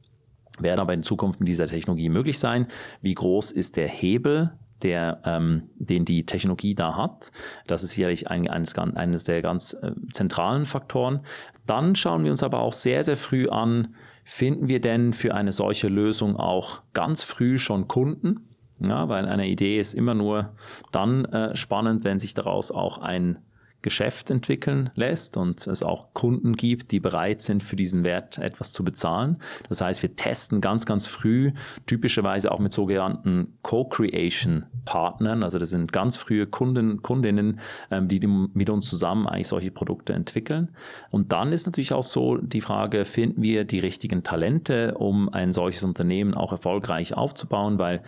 werden 0.62 0.80
aber 0.80 0.94
in 0.94 1.04
Zukunft 1.04 1.40
mit 1.40 1.50
dieser 1.50 1.68
Technologie 1.68 2.10
möglich 2.10 2.40
sein. 2.40 2.68
Wie 3.02 3.14
groß 3.14 3.52
ist 3.52 3.78
der 3.78 3.88
Hebel, 3.88 4.52
der, 4.82 5.22
ähm, 5.26 5.64
den 5.76 6.06
die 6.06 6.26
Technologie 6.26 6.76
da 6.76 6.96
hat? 6.96 7.32
Das 7.68 7.84
ist 7.84 7.92
sicherlich 7.92 8.30
ein, 8.30 8.48
eines, 8.48 8.76
eines 8.78 9.24
der 9.24 9.42
ganz 9.42 9.74
äh, 9.74 9.92
zentralen 10.12 10.66
Faktoren. 10.66 11.22
Dann 11.66 11.96
schauen 11.96 12.24
wir 12.24 12.32
uns 12.32 12.44
aber 12.44 12.60
auch 12.60 12.74
sehr, 12.74 13.04
sehr 13.04 13.18
früh 13.18 13.48
an, 13.50 13.96
finden 14.24 14.68
wir 14.68 14.82
denn 14.82 15.14
für 15.14 15.34
eine 15.34 15.52
solche 15.52 15.88
Lösung 15.88 16.36
auch 16.36 16.82
ganz 16.94 17.24
früh 17.24 17.58
schon 17.58 17.88
Kunden? 17.88 18.50
Ja, 18.80 19.08
weil 19.08 19.26
eine 19.26 19.48
Idee 19.48 19.80
ist 19.80 19.94
immer 19.94 20.14
nur 20.14 20.54
dann 20.92 21.26
äh, 21.26 21.56
spannend, 21.56 22.04
wenn 22.04 22.20
sich 22.20 22.34
daraus 22.34 22.72
auch 22.72 22.98
ein 22.98 23.40
Geschäft 23.86 24.32
entwickeln 24.32 24.89
lässt 24.96 25.38
und 25.38 25.68
es 25.68 25.84
auch 25.84 26.12
Kunden 26.15 26.56
gibt, 26.56 26.92
die 26.92 27.00
bereit 27.00 27.39
sind, 27.39 27.62
für 27.62 27.75
diesen 27.75 28.04
Wert 28.04 28.39
etwas 28.39 28.74
zu 28.74 28.84
bezahlen. 28.84 29.38
Das 29.70 29.80
heißt, 29.80 30.01
wir 30.01 30.15
testen 30.15 30.60
ganz, 30.60 30.88
ganz 30.88 31.06
früh, 31.06 31.51
typischerweise 31.86 32.51
auch 32.51 32.58
mit 32.58 32.74
sogenannten 32.74 33.60
Co-Creation-Partnern. 33.62 35.44
Also 35.44 35.60
das 35.60 35.70
sind 35.70 35.94
ganz 35.94 36.15
frühe 36.15 36.48
Kunden, 36.48 37.04
Kundinnen, 37.04 37.60
ähm, 37.92 38.08
die 38.08 38.25
mit 38.25 38.72
uns 38.72 38.89
zusammen 38.89 39.27
eigentlich 39.27 39.50
solche 39.50 39.70
Produkte 39.70 40.13
entwickeln. 40.13 40.72
Und 41.12 41.32
dann 41.32 41.54
ist 41.54 41.68
natürlich 41.68 41.94
auch 41.94 42.04
so 42.04 42.38
die 42.38 42.62
Frage, 42.62 43.06
finden 43.06 43.44
wir 43.44 43.65
die 43.65 43.80
richtigen 43.80 44.24
Talente, 44.24 44.96
um 44.96 45.30
ein 45.30 45.54
solches 45.54 45.84
Unternehmen 45.84 46.34
auch 46.34 46.51
erfolgreich 46.51 47.13
aufzubauen, 47.13 47.77
weil 47.77 48.01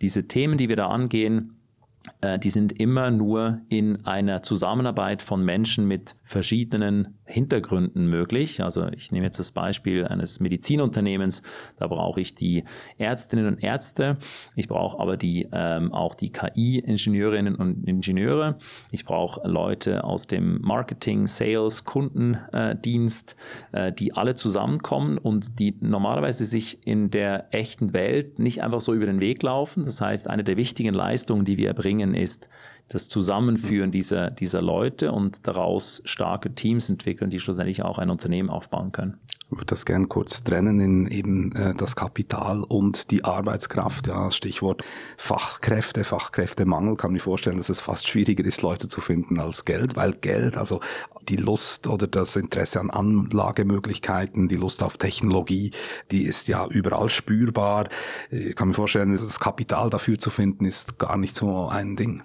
diese 0.00 0.26
Themen, 0.26 0.56
die 0.56 0.70
wir 0.70 0.76
da 0.76 0.88
angehen, 0.88 1.59
die 2.42 2.50
sind 2.50 2.78
immer 2.80 3.10
nur 3.10 3.60
in 3.68 4.04
einer 4.04 4.42
Zusammenarbeit 4.42 5.22
von 5.22 5.44
Menschen 5.44 5.86
mit 5.86 6.16
verschiedenen 6.24 7.18
Hintergründen 7.30 8.06
möglich. 8.08 8.62
Also 8.62 8.88
ich 8.88 9.12
nehme 9.12 9.26
jetzt 9.26 9.38
das 9.38 9.52
Beispiel 9.52 10.06
eines 10.06 10.40
Medizinunternehmens, 10.40 11.42
da 11.76 11.86
brauche 11.86 12.20
ich 12.20 12.34
die 12.34 12.64
Ärztinnen 12.98 13.46
und 13.46 13.62
Ärzte, 13.62 14.18
ich 14.56 14.68
brauche 14.68 14.98
aber 14.98 15.16
die, 15.16 15.48
ähm, 15.52 15.92
auch 15.92 16.14
die 16.14 16.30
KI-Ingenieurinnen 16.32 17.54
und 17.54 17.86
Ingenieure, 17.86 18.58
ich 18.90 19.04
brauche 19.04 19.46
Leute 19.46 20.04
aus 20.04 20.26
dem 20.26 20.60
Marketing, 20.60 21.26
Sales, 21.26 21.84
Kundendienst, 21.84 23.36
äh, 23.72 23.92
die 23.92 24.14
alle 24.14 24.34
zusammenkommen 24.34 25.18
und 25.18 25.58
die 25.58 25.76
normalerweise 25.80 26.44
sich 26.44 26.86
in 26.86 27.10
der 27.10 27.54
echten 27.54 27.92
Welt 27.92 28.38
nicht 28.38 28.62
einfach 28.62 28.80
so 28.80 28.92
über 28.92 29.06
den 29.06 29.20
Weg 29.20 29.42
laufen. 29.42 29.84
Das 29.84 30.00
heißt, 30.00 30.28
eine 30.28 30.44
der 30.44 30.56
wichtigen 30.56 30.94
Leistungen, 30.94 31.44
die 31.44 31.56
wir 31.56 31.68
erbringen, 31.68 31.99
ist 32.14 32.48
das 32.88 33.08
Zusammenführen 33.08 33.92
dieser, 33.92 34.30
dieser 34.30 34.60
Leute 34.60 35.12
und 35.12 35.46
daraus 35.46 36.02
starke 36.04 36.54
Teams 36.54 36.88
entwickeln, 36.88 37.30
die 37.30 37.38
schlussendlich 37.38 37.82
auch 37.82 37.98
ein 37.98 38.10
Unternehmen 38.10 38.50
aufbauen 38.50 38.90
können. 38.90 39.18
Würde 39.50 39.66
das 39.66 39.84
gerne 39.84 40.06
kurz 40.06 40.44
trennen 40.44 40.78
in 40.78 41.06
eben 41.08 41.52
äh, 41.56 41.74
das 41.74 41.96
Kapital 41.96 42.62
und 42.62 43.10
die 43.10 43.24
Arbeitskraft. 43.24 44.06
Ja, 44.06 44.30
Stichwort 44.30 44.84
Fachkräfte, 45.16 46.04
Fachkräftemangel. 46.04 46.96
Kann 46.96 47.12
mir 47.12 47.18
vorstellen, 47.18 47.58
dass 47.58 47.68
es 47.68 47.80
fast 47.80 48.08
schwieriger 48.08 48.44
ist, 48.44 48.62
Leute 48.62 48.86
zu 48.86 49.00
finden 49.00 49.40
als 49.40 49.64
Geld, 49.64 49.96
weil 49.96 50.12
Geld, 50.12 50.56
also 50.56 50.80
die 51.28 51.36
Lust 51.36 51.88
oder 51.88 52.06
das 52.06 52.36
Interesse 52.36 52.80
an 52.80 52.90
Anlagemöglichkeiten, 52.90 54.48
die 54.48 54.56
Lust 54.56 54.82
auf 54.82 54.98
Technologie, 54.98 55.72
die 56.10 56.22
ist 56.22 56.46
ja 56.48 56.66
überall 56.68 57.10
spürbar. 57.10 57.88
Ich 58.30 58.54
kann 58.54 58.68
mir 58.68 58.74
vorstellen, 58.74 59.16
das 59.16 59.40
Kapital 59.40 59.90
dafür 59.90 60.18
zu 60.18 60.30
finden, 60.30 60.64
ist 60.64 60.98
gar 60.98 61.16
nicht 61.16 61.34
so 61.34 61.68
ein 61.68 61.96
Ding. 61.96 62.22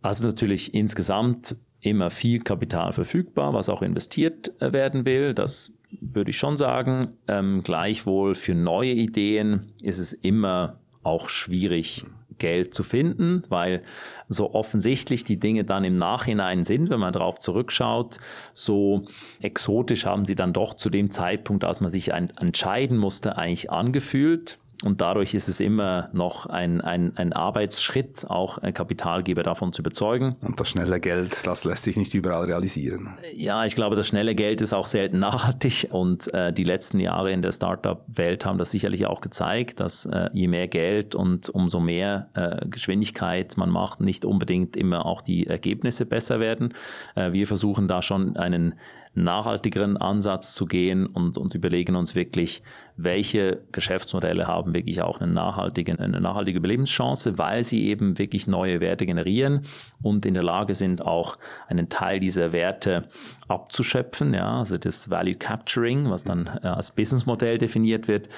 Also 0.00 0.26
natürlich 0.26 0.74
insgesamt 0.74 1.56
immer 1.80 2.10
viel 2.10 2.40
Kapital 2.40 2.92
verfügbar, 2.92 3.52
was 3.52 3.68
auch 3.68 3.82
investiert 3.82 4.52
äh, 4.60 4.72
werden 4.72 5.04
will. 5.04 5.34
Das 5.34 5.72
würde 6.00 6.30
ich 6.30 6.38
schon 6.38 6.56
sagen. 6.56 7.16
Ähm, 7.28 7.62
gleichwohl 7.62 8.34
für 8.34 8.54
neue 8.54 8.92
Ideen 8.92 9.72
ist 9.82 9.98
es 9.98 10.12
immer 10.12 10.78
auch 11.02 11.28
schwierig, 11.28 12.04
Geld 12.38 12.74
zu 12.74 12.82
finden, 12.82 13.42
weil 13.48 13.82
so 14.28 14.52
offensichtlich 14.52 15.22
die 15.22 15.38
Dinge 15.38 15.64
dann 15.64 15.84
im 15.84 15.96
Nachhinein 15.96 16.64
sind, 16.64 16.90
wenn 16.90 16.98
man 16.98 17.12
darauf 17.12 17.38
zurückschaut, 17.38 18.18
so 18.52 19.06
exotisch 19.40 20.06
haben 20.06 20.24
sie 20.24 20.34
dann 20.34 20.52
doch 20.52 20.74
zu 20.74 20.90
dem 20.90 21.10
Zeitpunkt, 21.10 21.62
als 21.62 21.80
man 21.80 21.90
sich 21.90 22.08
entscheiden 22.08 22.98
musste, 22.98 23.38
eigentlich 23.38 23.70
angefühlt. 23.70 24.58
Und 24.82 25.00
dadurch 25.00 25.34
ist 25.34 25.48
es 25.48 25.60
immer 25.60 26.08
noch 26.12 26.46
ein, 26.46 26.80
ein, 26.80 27.12
ein 27.16 27.32
Arbeitsschritt, 27.32 28.26
auch 28.28 28.58
Kapitalgeber 28.74 29.42
davon 29.42 29.72
zu 29.72 29.82
überzeugen. 29.82 30.36
Und 30.40 30.58
das 30.58 30.68
schnelle 30.68 31.00
Geld, 31.00 31.46
das 31.46 31.64
lässt 31.64 31.84
sich 31.84 31.96
nicht 31.96 32.14
überall 32.14 32.46
realisieren. 32.46 33.14
Ja, 33.34 33.64
ich 33.64 33.74
glaube, 33.74 33.96
das 33.96 34.08
schnelle 34.08 34.34
Geld 34.34 34.60
ist 34.60 34.72
auch 34.72 34.86
selten 34.86 35.18
nachhaltig. 35.18 35.88
Und 35.90 36.32
äh, 36.34 36.52
die 36.52 36.64
letzten 36.64 37.00
Jahre 37.00 37.32
in 37.32 37.42
der 37.42 37.52
Startup-Welt 37.52 38.44
haben 38.44 38.58
das 38.58 38.70
sicherlich 38.70 39.06
auch 39.06 39.20
gezeigt, 39.20 39.80
dass 39.80 40.06
äh, 40.06 40.28
je 40.32 40.48
mehr 40.48 40.68
Geld 40.68 41.14
und 41.14 41.48
umso 41.48 41.80
mehr 41.80 42.28
äh, 42.34 42.66
Geschwindigkeit 42.68 43.56
man 43.56 43.70
macht, 43.70 44.00
nicht 44.00 44.24
unbedingt 44.24 44.76
immer 44.76 45.06
auch 45.06 45.22
die 45.22 45.46
Ergebnisse 45.46 46.06
besser 46.06 46.40
werden. 46.40 46.74
Äh, 47.14 47.32
wir 47.32 47.46
versuchen 47.46 47.88
da 47.88 48.02
schon 48.02 48.36
einen 48.36 48.74
nachhaltigeren 49.14 49.98
Ansatz 49.98 50.54
zu 50.54 50.64
gehen 50.64 51.06
und, 51.06 51.36
und 51.36 51.54
überlegen 51.54 51.96
uns 51.96 52.14
wirklich, 52.14 52.62
welche 52.96 53.62
Geschäftsmodelle 53.70 54.46
haben 54.46 54.74
wirklich 54.74 55.02
auch 55.02 55.20
eine 55.20 55.30
nachhaltige, 55.30 55.98
eine 55.98 56.20
nachhaltige 56.20 56.58
Überlebenschance, 56.58 57.36
weil 57.36 57.62
sie 57.62 57.88
eben 57.88 58.18
wirklich 58.18 58.46
neue 58.46 58.80
Werte 58.80 59.04
generieren 59.04 59.66
und 60.02 60.24
in 60.24 60.34
der 60.34 60.42
Lage 60.42 60.74
sind, 60.74 61.04
auch 61.04 61.36
einen 61.68 61.90
Teil 61.90 62.20
dieser 62.20 62.52
Werte 62.52 63.08
abzuschöpfen, 63.48 64.32
ja, 64.32 64.60
also 64.60 64.78
das 64.78 65.10
Value 65.10 65.34
Capturing, 65.34 66.10
was 66.10 66.24
dann 66.24 66.46
äh, 66.62 66.68
als 66.68 66.94
Businessmodell 66.94 67.58
definiert 67.58 68.08
wird. 68.08 68.28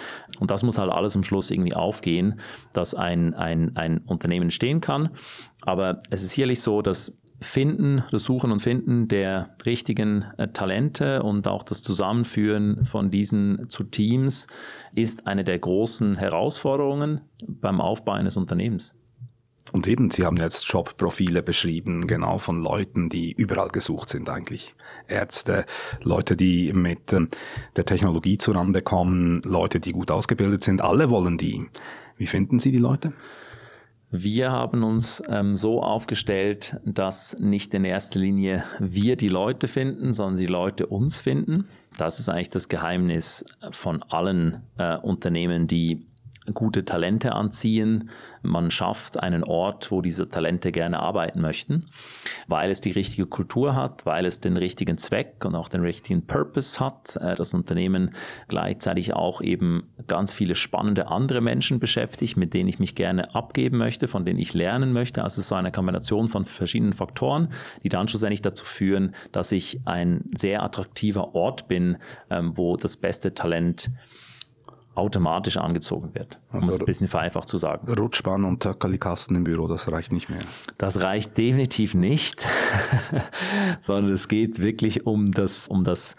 Und 0.40 0.50
das 0.50 0.64
muss 0.64 0.78
halt 0.78 0.90
alles 0.90 1.14
am 1.14 1.22
Schluss 1.22 1.50
irgendwie 1.50 1.74
aufgehen, 1.74 2.40
dass 2.72 2.94
ein, 2.94 3.34
ein, 3.34 3.76
ein 3.76 3.98
Unternehmen 3.98 4.50
stehen 4.50 4.80
kann. 4.80 5.10
Aber 5.62 6.00
es 6.10 6.22
ist 6.22 6.30
sicherlich 6.30 6.60
so, 6.60 6.82
dass 6.82 7.16
Finden, 7.40 8.04
das 8.10 8.24
Suchen 8.24 8.52
und 8.52 8.60
Finden 8.60 9.08
der 9.08 9.56
richtigen 9.66 10.26
äh, 10.38 10.48
Talente 10.48 11.22
und 11.22 11.48
auch 11.48 11.62
das 11.62 11.82
Zusammenführen 11.82 12.86
von 12.86 13.10
diesen 13.10 13.68
zu 13.68 13.84
Teams 13.84 14.46
ist 14.94 15.26
eine 15.26 15.44
der 15.44 15.58
großen 15.58 16.16
Herausforderungen 16.16 17.20
beim 17.46 17.80
Aufbau 17.80 18.12
eines 18.12 18.36
Unternehmens. 18.36 18.94
Und 19.72 19.86
eben, 19.86 20.10
Sie 20.10 20.24
haben 20.24 20.36
jetzt 20.36 20.70
Jobprofile 20.70 21.42
beschrieben, 21.42 22.06
genau 22.06 22.38
von 22.38 22.62
Leuten, 22.62 23.08
die 23.08 23.32
überall 23.32 23.70
gesucht 23.70 24.08
sind 24.08 24.28
eigentlich. 24.28 24.74
Ärzte, 25.08 25.64
Leute, 26.02 26.36
die 26.36 26.72
mit 26.72 27.12
äh, 27.12 27.26
der 27.76 27.84
Technologie 27.84 28.38
zurande 28.38 28.82
kommen, 28.82 29.42
Leute, 29.42 29.80
die 29.80 29.92
gut 29.92 30.10
ausgebildet 30.10 30.64
sind, 30.64 30.80
alle 30.80 31.10
wollen 31.10 31.38
die. 31.38 31.66
Wie 32.16 32.26
finden 32.26 32.58
Sie 32.58 32.70
die 32.70 32.78
Leute? 32.78 33.12
Wir 34.16 34.52
haben 34.52 34.84
uns 34.84 35.20
ähm, 35.28 35.56
so 35.56 35.82
aufgestellt, 35.82 36.78
dass 36.84 37.36
nicht 37.40 37.74
in 37.74 37.84
erster 37.84 38.20
Linie 38.20 38.62
wir 38.78 39.16
die 39.16 39.28
Leute 39.28 39.66
finden, 39.66 40.12
sondern 40.12 40.38
die 40.38 40.46
Leute 40.46 40.86
uns 40.86 41.18
finden. 41.18 41.66
Das 41.98 42.20
ist 42.20 42.28
eigentlich 42.28 42.50
das 42.50 42.68
Geheimnis 42.68 43.44
von 43.72 44.04
allen 44.04 44.62
äh, 44.78 44.98
Unternehmen, 44.98 45.66
die 45.66 46.06
gute 46.52 46.84
Talente 46.84 47.32
anziehen. 47.32 48.10
Man 48.42 48.70
schafft 48.70 49.18
einen 49.18 49.44
Ort, 49.44 49.90
wo 49.90 50.02
diese 50.02 50.28
Talente 50.28 50.72
gerne 50.72 51.00
arbeiten 51.00 51.40
möchten, 51.40 51.86
weil 52.48 52.70
es 52.70 52.80
die 52.80 52.90
richtige 52.90 53.26
Kultur 53.26 53.74
hat, 53.74 54.04
weil 54.04 54.26
es 54.26 54.40
den 54.40 54.56
richtigen 54.56 54.98
Zweck 54.98 55.44
und 55.44 55.54
auch 55.54 55.68
den 55.68 55.80
richtigen 55.80 56.26
Purpose 56.26 56.80
hat. 56.80 57.16
Äh, 57.16 57.34
das 57.34 57.54
Unternehmen 57.54 58.10
gleichzeitig 58.48 59.14
auch 59.14 59.40
eben 59.40 59.88
ganz 60.06 60.34
viele 60.34 60.54
spannende 60.54 61.08
andere 61.08 61.40
Menschen 61.40 61.80
beschäftigt, 61.80 62.36
mit 62.36 62.52
denen 62.52 62.68
ich 62.68 62.78
mich 62.78 62.94
gerne 62.94 63.34
abgeben 63.34 63.78
möchte, 63.78 64.08
von 64.08 64.24
denen 64.24 64.38
ich 64.38 64.52
lernen 64.52 64.92
möchte. 64.92 65.22
Also 65.22 65.34
es 65.34 65.44
ist 65.44 65.48
so 65.48 65.54
eine 65.54 65.72
Kombination 65.72 66.28
von 66.28 66.44
verschiedenen 66.44 66.92
Faktoren, 66.92 67.48
die 67.82 67.88
dann 67.88 68.08
schlussendlich 68.08 68.42
dazu 68.42 68.64
führen, 68.64 69.14
dass 69.32 69.52
ich 69.52 69.80
ein 69.86 70.24
sehr 70.36 70.62
attraktiver 70.62 71.34
Ort 71.34 71.68
bin, 71.68 71.96
ähm, 72.28 72.56
wo 72.56 72.76
das 72.76 72.96
beste 72.96 73.34
Talent 73.34 73.90
automatisch 74.94 75.56
angezogen 75.56 76.14
wird, 76.14 76.38
um 76.52 76.60
also 76.60 76.70
es 76.70 76.80
ein 76.80 76.86
bisschen 76.86 77.08
vereinfacht 77.08 77.48
zu 77.48 77.56
sagen. 77.56 77.92
Rutschbahn 77.92 78.44
und 78.44 78.62
Töckerli-Kasten 78.62 79.34
im 79.34 79.44
Büro, 79.44 79.66
das 79.66 79.90
reicht 79.90 80.12
nicht 80.12 80.28
mehr. 80.28 80.40
Das 80.78 81.00
reicht 81.00 81.36
definitiv 81.36 81.94
nicht, 81.94 82.46
sondern 83.80 84.12
es 84.12 84.28
geht 84.28 84.60
wirklich 84.60 85.06
um 85.06 85.32
das, 85.32 85.68
um 85.68 85.84
das 85.84 86.16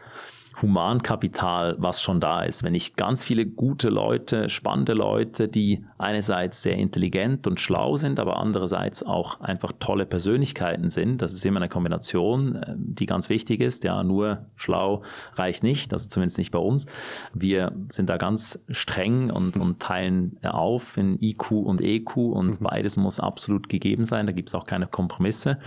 Humankapital, 0.62 1.76
was 1.80 2.02
schon 2.02 2.20
da 2.20 2.44
ist. 2.44 2.64
Wenn 2.64 2.76
ich 2.76 2.96
ganz 2.96 3.24
viele 3.24 3.46
gute 3.46 3.90
Leute, 3.90 4.50
spannende 4.50 4.94
Leute, 4.94 5.48
die 5.48 5.86
einerseits 5.98 6.62
sehr 6.62 6.76
intelligent 6.76 7.48
und 7.48 7.60
schlau 7.60 7.96
sind, 7.96 8.20
aber 8.20 8.38
andererseits 8.38 9.02
auch 9.02 9.40
einfach 9.40 9.72
tolle 9.80 10.06
Persönlichkeiten 10.06 10.90
sind, 10.90 11.22
das 11.22 11.32
ist 11.32 11.46
immer 11.46 11.60
eine 11.60 11.70
Kombination, 11.70 12.56
äh, 12.56 12.74
die 12.78 13.06
ganz 13.06 13.30
wichtig 13.30 13.62
ist. 13.62 13.84
Ja, 13.84 14.04
nur 14.04 14.46
schlau 14.56 15.04
reicht 15.34 15.64
nicht, 15.64 15.94
also 15.94 16.10
zumindest 16.10 16.38
nicht 16.38 16.52
bei 16.52 16.60
uns. 16.60 16.86
Wir 17.34 17.72
sind 17.90 18.10
da 18.10 18.18
ganz 18.18 18.60
streng 18.70 19.32
und, 19.32 19.58
und 19.58 19.80
teilen 19.80 20.38
auf 20.44 20.98
in 20.98 21.22
IQ 21.22 21.52
und 21.52 21.82
EQ 21.82 22.18
und 22.18 22.60
mhm. 22.60 22.66
beides 22.66 22.98
muss 22.98 23.20
absolut 23.20 23.70
gegeben 23.70 24.04
sein. 24.04 24.26
Da 24.26 24.34
gibt 24.34 24.50
es 24.50 24.56
auch 24.56 24.66
keine 24.66 24.88
Kompromisse. 24.88 25.60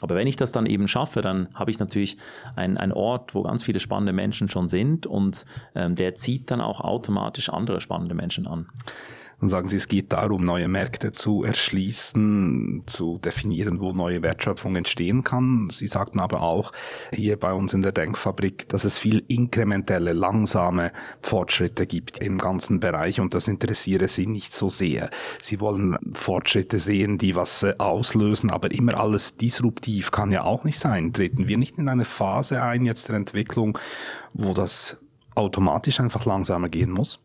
Aber 0.00 0.16
wenn 0.16 0.26
ich 0.26 0.36
das 0.36 0.50
dann 0.50 0.66
eben 0.66 0.88
schaffe, 0.88 1.22
dann 1.22 1.48
habe 1.54 1.70
ich 1.70 1.78
natürlich 1.78 2.16
einen 2.56 2.92
Ort, 2.92 3.34
wo 3.34 3.42
ganz 3.42 3.62
viele 3.62 3.80
spannende 3.80 4.12
Menschen 4.12 4.48
schon 4.48 4.68
sind 4.68 5.06
und 5.06 5.46
ähm, 5.74 5.94
der 5.94 6.16
zieht 6.16 6.50
dann 6.50 6.60
auch 6.60 6.80
automatisch 6.80 7.50
andere 7.50 7.80
spannende 7.80 8.14
Menschen 8.14 8.46
an. 8.46 8.66
Und 9.38 9.48
sagen 9.48 9.68
Sie, 9.68 9.76
es 9.76 9.88
geht 9.88 10.12
darum, 10.12 10.44
neue 10.44 10.66
Märkte 10.66 11.12
zu 11.12 11.44
erschließen, 11.44 12.84
zu 12.86 13.18
definieren, 13.18 13.80
wo 13.80 13.92
neue 13.92 14.22
Wertschöpfung 14.22 14.76
entstehen 14.76 15.24
kann. 15.24 15.68
Sie 15.70 15.88
sagten 15.88 16.20
aber 16.20 16.40
auch 16.40 16.72
hier 17.12 17.38
bei 17.38 17.52
uns 17.52 17.74
in 17.74 17.82
der 17.82 17.92
Denkfabrik, 17.92 18.66
dass 18.70 18.84
es 18.84 18.96
viel 18.96 19.22
inkrementelle, 19.28 20.14
langsame 20.14 20.90
Fortschritte 21.20 21.86
gibt 21.86 22.18
im 22.20 22.38
ganzen 22.38 22.80
Bereich 22.80 23.20
und 23.20 23.34
das 23.34 23.46
interessiere 23.46 24.08
Sie 24.08 24.26
nicht 24.26 24.54
so 24.54 24.70
sehr. 24.70 25.10
Sie 25.42 25.60
wollen 25.60 25.98
Fortschritte 26.14 26.78
sehen, 26.78 27.18
die 27.18 27.34
was 27.34 27.62
äh, 27.62 27.74
auslösen, 27.76 28.50
aber 28.50 28.70
immer 28.70 28.98
alles 28.98 29.36
disruptiv 29.36 30.12
kann 30.12 30.32
ja 30.32 30.44
auch 30.44 30.64
nicht 30.64 30.78
sein. 30.78 31.12
Treten 31.12 31.46
wir 31.46 31.58
nicht 31.58 31.76
in 31.76 31.90
eine 31.90 32.06
Phase 32.06 32.62
ein 32.62 32.86
jetzt 32.86 33.10
der 33.10 33.16
Entwicklung, 33.16 33.78
wo 34.32 34.54
das 34.54 34.96
automatisch 35.34 36.00
einfach 36.00 36.24
langsamer 36.24 36.70
gehen 36.70 36.90
muss? 36.90 37.20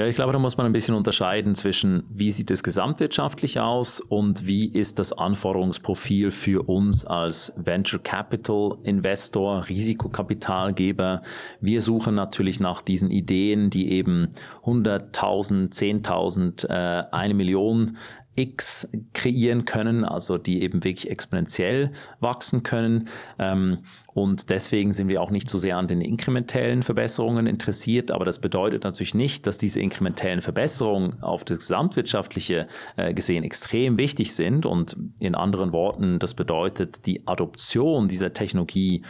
Ja, 0.00 0.06
ich 0.06 0.14
glaube, 0.14 0.32
da 0.32 0.38
muss 0.38 0.56
man 0.56 0.64
ein 0.64 0.72
bisschen 0.72 0.94
unterscheiden 0.94 1.54
zwischen, 1.54 2.04
wie 2.08 2.30
sieht 2.30 2.50
es 2.50 2.62
gesamtwirtschaftlich 2.62 3.60
aus 3.60 4.00
und 4.00 4.46
wie 4.46 4.66
ist 4.66 4.98
das 4.98 5.12
Anforderungsprofil 5.12 6.30
für 6.30 6.66
uns 6.70 7.04
als 7.04 7.52
Venture 7.58 8.02
Capital 8.02 8.78
Investor, 8.82 9.68
Risikokapitalgeber. 9.68 11.20
Wir 11.60 11.82
suchen 11.82 12.14
natürlich 12.14 12.60
nach 12.60 12.80
diesen 12.80 13.10
Ideen, 13.10 13.68
die 13.68 13.92
eben 13.92 14.28
100.000, 14.64 15.70
10.000, 15.70 16.70
äh, 16.70 17.04
eine 17.12 17.34
Million 17.34 17.98
X 18.36 18.88
kreieren 19.12 19.66
können, 19.66 20.06
also 20.06 20.38
die 20.38 20.62
eben 20.62 20.82
wirklich 20.82 21.10
exponentiell 21.10 21.92
wachsen 22.20 22.62
können. 22.62 23.08
Und 24.20 24.50
deswegen 24.50 24.92
sind 24.92 25.08
wir 25.08 25.22
auch 25.22 25.30
nicht 25.30 25.48
so 25.48 25.56
sehr 25.56 25.78
an 25.78 25.88
den 25.88 26.02
inkrementellen 26.02 26.82
Verbesserungen 26.82 27.46
interessiert. 27.46 28.10
Aber 28.10 28.26
das 28.26 28.38
bedeutet 28.38 28.84
natürlich 28.84 29.14
nicht, 29.14 29.46
dass 29.46 29.56
diese 29.56 29.80
inkrementellen 29.80 30.42
Verbesserungen 30.42 31.22
auf 31.22 31.42
das 31.42 31.56
gesamtwirtschaftliche 31.56 32.66
äh, 32.98 33.14
gesehen 33.14 33.44
extrem 33.44 33.96
wichtig 33.96 34.34
sind. 34.34 34.66
Und 34.66 34.94
in 35.20 35.34
anderen 35.34 35.72
Worten, 35.72 36.18
das 36.18 36.34
bedeutet, 36.34 37.06
die 37.06 37.26
Adoption 37.26 38.08
dieser 38.08 38.34
Technologie 38.34 39.04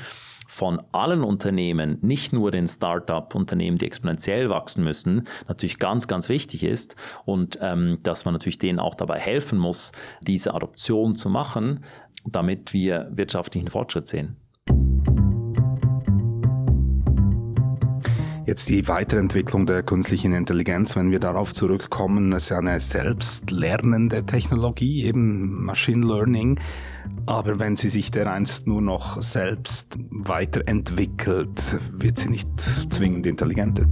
von 0.46 0.80
allen 0.92 1.24
Unternehmen, 1.24 1.98
nicht 2.02 2.32
nur 2.32 2.52
den 2.52 2.68
Start-up-Unternehmen, 2.68 3.78
die 3.78 3.86
exponentiell 3.86 4.48
wachsen 4.48 4.84
müssen, 4.84 5.26
natürlich 5.48 5.80
ganz, 5.80 6.06
ganz 6.06 6.28
wichtig 6.28 6.62
ist 6.62 6.94
und 7.24 7.58
ähm, 7.60 7.98
dass 8.04 8.24
man 8.24 8.34
natürlich 8.34 8.58
denen 8.58 8.78
auch 8.78 8.94
dabei 8.94 9.18
helfen 9.18 9.58
muss, 9.58 9.90
diese 10.20 10.54
Adoption 10.54 11.16
zu 11.16 11.30
machen, 11.30 11.84
damit 12.24 12.72
wir 12.72 13.10
wirtschaftlichen 13.12 13.68
Fortschritt 13.70 14.06
sehen. 14.06 14.36
Jetzt 18.50 18.68
die 18.68 18.88
Weiterentwicklung 18.88 19.64
der 19.64 19.84
künstlichen 19.84 20.32
Intelligenz, 20.32 20.96
wenn 20.96 21.12
wir 21.12 21.20
darauf 21.20 21.54
zurückkommen, 21.54 22.32
ist 22.32 22.48
ja 22.48 22.58
eine 22.58 22.80
selbstlernende 22.80 24.26
Technologie, 24.26 25.04
eben 25.04 25.62
Machine 25.62 26.04
Learning. 26.04 26.58
Aber 27.26 27.60
wenn 27.60 27.76
sie 27.76 27.90
sich 27.90 28.10
dereinst 28.10 28.66
nur 28.66 28.82
noch 28.82 29.22
selbst 29.22 29.96
weiterentwickelt, 30.10 31.78
wird 31.92 32.18
sie 32.18 32.28
nicht 32.28 32.48
zwingend 32.60 33.24
intelligenter. 33.24 33.84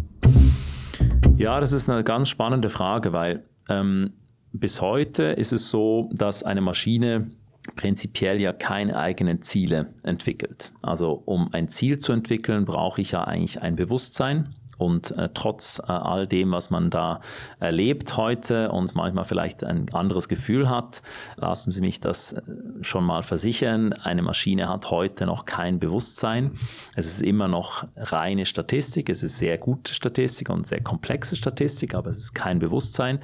Ja, 1.37 1.61
das 1.61 1.71
ist 1.71 1.89
eine 1.89 2.03
ganz 2.03 2.29
spannende 2.29 2.69
Frage, 2.69 3.13
weil 3.13 3.45
ähm, 3.69 4.15
bis 4.53 4.81
heute 4.81 5.23
ist 5.23 5.53
es 5.53 5.71
so, 5.71 6.11
dass 6.13 6.43
eine 6.43 6.63
Maschine 6.63 7.31
prinzipiell 7.77 8.41
ja 8.41 8.53
keine 8.53 8.97
eigenen 8.97 9.43
Ziele 9.43 9.95
entwickelt. 10.03 10.73
Also 10.83 11.23
um 11.25 11.53
ein 11.53 11.69
Ziel 11.69 11.99
zu 11.99 12.13
entwickeln, 12.13 12.65
brauche 12.65 13.01
ich 13.01 13.13
ja 13.13 13.25
eigentlich 13.25 13.63
ein 13.63 13.77
Bewusstsein. 13.77 14.55
Und 14.79 15.11
äh, 15.19 15.29
trotz 15.35 15.81
äh, 15.81 15.91
all 15.91 16.27
dem, 16.27 16.53
was 16.53 16.71
man 16.71 16.89
da 16.89 17.21
erlebt 17.59 18.17
heute 18.17 18.71
und 18.71 18.95
manchmal 18.95 19.25
vielleicht 19.25 19.65
ein 19.65 19.93
anderes 19.93 20.29
Gefühl 20.29 20.71
hat, 20.71 21.03
lassen 21.37 21.73
Sie 21.73 21.81
mich 21.81 22.01
das 22.01 22.35
äh, 22.35 22.43
schon 22.83 23.05
mal 23.05 23.23
versichern. 23.23 23.93
Eine 23.93 24.23
Maschine 24.23 24.69
hat 24.69 24.91
heute 24.91 25.27
noch 25.27 25.45
kein 25.45 25.81
Bewusstsein. 25.81 26.53
Es 26.95 27.07
ist 27.07 27.21
immer 27.21 27.49
noch 27.49 27.87
reine 27.97 28.47
Statistik. 28.47 29.09
Es 29.09 29.23
ist 29.23 29.39
sehr 29.39 29.59
gute 29.59 29.93
Statistik 29.93 30.49
und 30.49 30.67
sehr 30.67 30.81
komplexe 30.81 31.35
Statistik, 31.35 31.95
aber 31.95 32.11
es 32.11 32.19
ist 32.19 32.35
kein 32.35 32.61
Bewusstsein. 32.61 33.19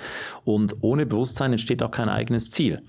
Und 0.44 0.82
ohne 0.82 1.06
Bewusstsein 1.06 1.52
entsteht 1.52 1.82
auch 1.82 1.92
kein 1.92 2.08
eigenes 2.08 2.50
Ziel. 2.50 2.82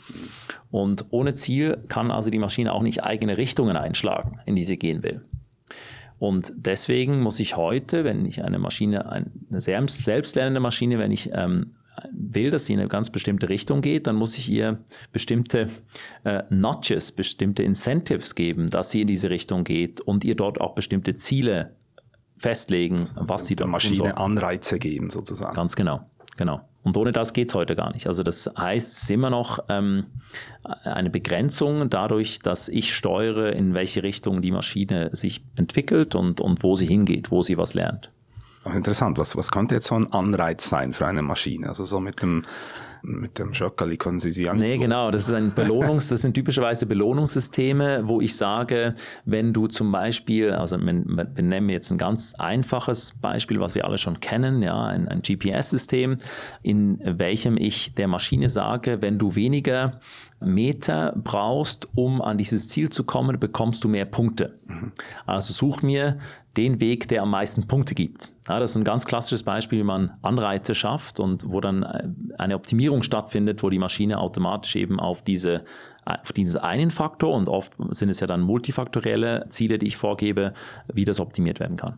Und 0.71 1.05
ohne 1.11 1.35
Ziel 1.35 1.83
kann 1.87 2.09
also 2.09 2.31
die 2.31 2.39
Maschine 2.39 2.73
auch 2.73 2.81
nicht 2.81 3.03
eigene 3.03 3.37
Richtungen 3.37 3.77
einschlagen, 3.77 4.39
in 4.45 4.55
die 4.55 4.65
sie 4.65 4.77
gehen 4.77 5.03
will. 5.03 5.21
Und 6.17 6.53
deswegen 6.55 7.21
muss 7.21 7.39
ich 7.39 7.57
heute, 7.57 8.03
wenn 8.03 8.25
ich 8.25 8.43
eine 8.43 8.59
Maschine, 8.59 9.11
eine 9.11 9.61
selbstlernende 9.61 10.59
Maschine, 10.59 10.97
wenn 10.97 11.11
ich 11.11 11.29
ähm, 11.33 11.75
will, 12.11 12.51
dass 12.51 12.65
sie 12.65 12.73
in 12.73 12.79
eine 12.79 12.87
ganz 12.87 13.09
bestimmte 13.09 13.49
Richtung 13.49 13.81
geht, 13.81 14.07
dann 14.07 14.15
muss 14.15 14.37
ich 14.37 14.49
ihr 14.49 14.79
bestimmte 15.11 15.69
äh, 16.23 16.43
Notches, 16.49 17.11
bestimmte 17.11 17.63
Incentives 17.63 18.35
geben, 18.35 18.69
dass 18.69 18.91
sie 18.91 19.01
in 19.01 19.07
diese 19.07 19.29
Richtung 19.29 19.63
geht 19.63 20.01
und 20.01 20.23
ihr 20.23 20.35
dort 20.35 20.59
auch 20.59 20.75
bestimmte 20.75 21.15
Ziele 21.15 21.75
festlegen, 22.37 23.07
was 23.15 23.47
sie 23.47 23.55
der 23.55 23.67
Maschine 23.67 24.17
Anreize 24.17 24.79
geben 24.79 25.09
sozusagen. 25.09 25.55
Ganz 25.55 25.75
genau, 25.75 26.09
genau. 26.37 26.61
Und 26.85 26.95
ohne 26.97 27.11
das 27.11 27.33
geht 27.33 27.49
es 27.49 27.55
heute 27.55 27.75
gar 27.75 27.91
nicht. 27.91 28.05
Also 28.05 28.21
das 28.21 28.49
heißt, 28.57 28.91
es 28.93 29.03
ist 29.03 29.11
immer 29.11 29.31
noch 29.31 29.57
ähm, 29.69 30.05
eine 30.83 31.09
Begrenzung 31.09 31.89
dadurch, 31.89 32.39
dass 32.39 32.69
ich 32.69 32.93
steuere, 32.93 33.53
in 33.53 33.73
welche 33.73 34.03
Richtung 34.03 34.41
die 34.43 34.51
Maschine 34.51 35.09
sich 35.11 35.43
entwickelt 35.55 36.13
und, 36.13 36.39
und 36.39 36.61
wo 36.61 36.75
sie 36.75 36.85
hingeht, 36.85 37.31
wo 37.31 37.41
sie 37.41 37.57
was 37.57 37.73
lernt. 37.73 38.11
Interessant. 38.71 39.17
Was, 39.17 39.35
was 39.35 39.51
könnte 39.51 39.73
jetzt 39.73 39.87
so 39.87 39.95
ein 39.95 40.13
Anreiz 40.13 40.69
sein 40.69 40.93
für 40.93 41.07
eine 41.07 41.23
Maschine? 41.23 41.69
Also 41.69 41.85
so 41.85 41.99
mit 41.99 42.21
dem 42.21 42.45
mit 43.05 43.39
dem 43.39 43.53
Schöckerli 43.53 43.97
können 43.97 44.19
Sie 44.19 44.31
sie 44.31 44.49
Nee, 44.53 44.77
genau. 44.77 45.11
Das 45.11 45.27
ist 45.27 45.33
ein 45.33 45.53
Belohnungs, 45.53 46.07
das 46.07 46.21
sind 46.21 46.33
typischerweise 46.33 46.85
Belohnungssysteme, 46.85 48.07
wo 48.07 48.21
ich 48.21 48.35
sage, 48.35 48.95
wenn 49.25 49.53
du 49.53 49.67
zum 49.67 49.91
Beispiel, 49.91 50.51
also 50.51 50.77
wir, 50.79 51.03
wir 51.05 51.43
nehmen 51.43 51.69
jetzt 51.69 51.91
ein 51.91 51.97
ganz 51.97 52.33
einfaches 52.35 53.13
Beispiel, 53.21 53.59
was 53.59 53.75
wir 53.75 53.85
alle 53.85 53.97
schon 53.97 54.19
kennen, 54.19 54.61
ja, 54.61 54.85
ein, 54.85 55.07
ein 55.07 55.21
GPS-System, 55.21 56.17
in 56.61 56.99
welchem 57.03 57.57
ich 57.57 57.93
der 57.95 58.07
Maschine 58.07 58.49
sage, 58.49 59.01
wenn 59.01 59.17
du 59.17 59.35
weniger 59.35 59.99
Meter 60.45 61.13
brauchst, 61.15 61.87
um 61.95 62.21
an 62.21 62.37
dieses 62.37 62.67
Ziel 62.67 62.89
zu 62.89 63.03
kommen, 63.03 63.39
bekommst 63.39 63.83
du 63.83 63.87
mehr 63.87 64.05
Punkte. 64.05 64.57
Mhm. 64.67 64.91
Also 65.25 65.53
such 65.53 65.81
mir 65.81 66.19
den 66.57 66.79
Weg, 66.79 67.07
der 67.07 67.21
am 67.21 67.31
meisten 67.31 67.67
Punkte 67.67 67.95
gibt. 67.95 68.29
Ja, 68.47 68.59
das 68.59 68.71
ist 68.71 68.77
ein 68.77 68.83
ganz 68.83 69.05
klassisches 69.05 69.43
Beispiel, 69.43 69.79
wie 69.79 69.83
man 69.83 70.11
Anreize 70.21 70.75
schafft 70.75 71.19
und 71.19 71.49
wo 71.49 71.59
dann 71.59 71.83
äh, 71.83 72.07
eine 72.37 72.55
Optimierung 72.55 73.03
stattfindet, 73.03 73.63
wo 73.63 73.69
die 73.69 73.79
Maschine 73.79 74.19
automatisch 74.19 74.75
eben 74.75 74.99
auf 74.99 75.23
diese 75.23 75.63
auf 76.05 76.33
diesen 76.33 76.61
einen 76.61 76.91
Faktor 76.91 77.33
und 77.33 77.49
oft 77.49 77.73
sind 77.89 78.09
es 78.09 78.19
ja 78.19 78.27
dann 78.27 78.41
multifaktorielle 78.41 79.47
Ziele, 79.49 79.79
die 79.79 79.87
ich 79.87 79.97
vorgebe, 79.97 80.53
wie 80.93 81.03
das 81.03 81.19
optimiert 81.19 81.59
werden 81.59 81.77
kann. 81.77 81.97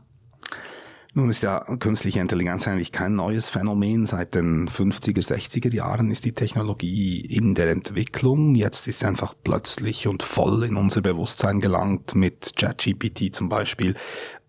Nun 1.13 1.29
ist 1.29 1.41
ja 1.41 1.59
künstliche 1.79 2.19
Intelligenz 2.19 2.67
eigentlich 2.67 2.91
kein 2.91 3.13
neues 3.13 3.49
Phänomen. 3.49 4.05
Seit 4.05 4.35
den 4.35 4.69
50er, 4.69 5.25
60er 5.25 5.73
Jahren 5.73 6.11
ist 6.11 6.25
die 6.25 6.33
Technologie 6.33 7.21
in 7.21 7.55
der 7.55 7.69
Entwicklung. 7.69 8.55
Jetzt 8.55 8.87
ist 8.87 8.99
sie 8.99 9.07
einfach 9.07 9.33
plötzlich 9.43 10.07
und 10.07 10.21
voll 10.21 10.63
in 10.63 10.75
unser 10.75 11.01
Bewusstsein 11.01 11.59
gelangt 11.59 12.13
mit 12.13 12.53
ChatGPT 12.55 13.33
zum 13.33 13.49
Beispiel. 13.49 13.95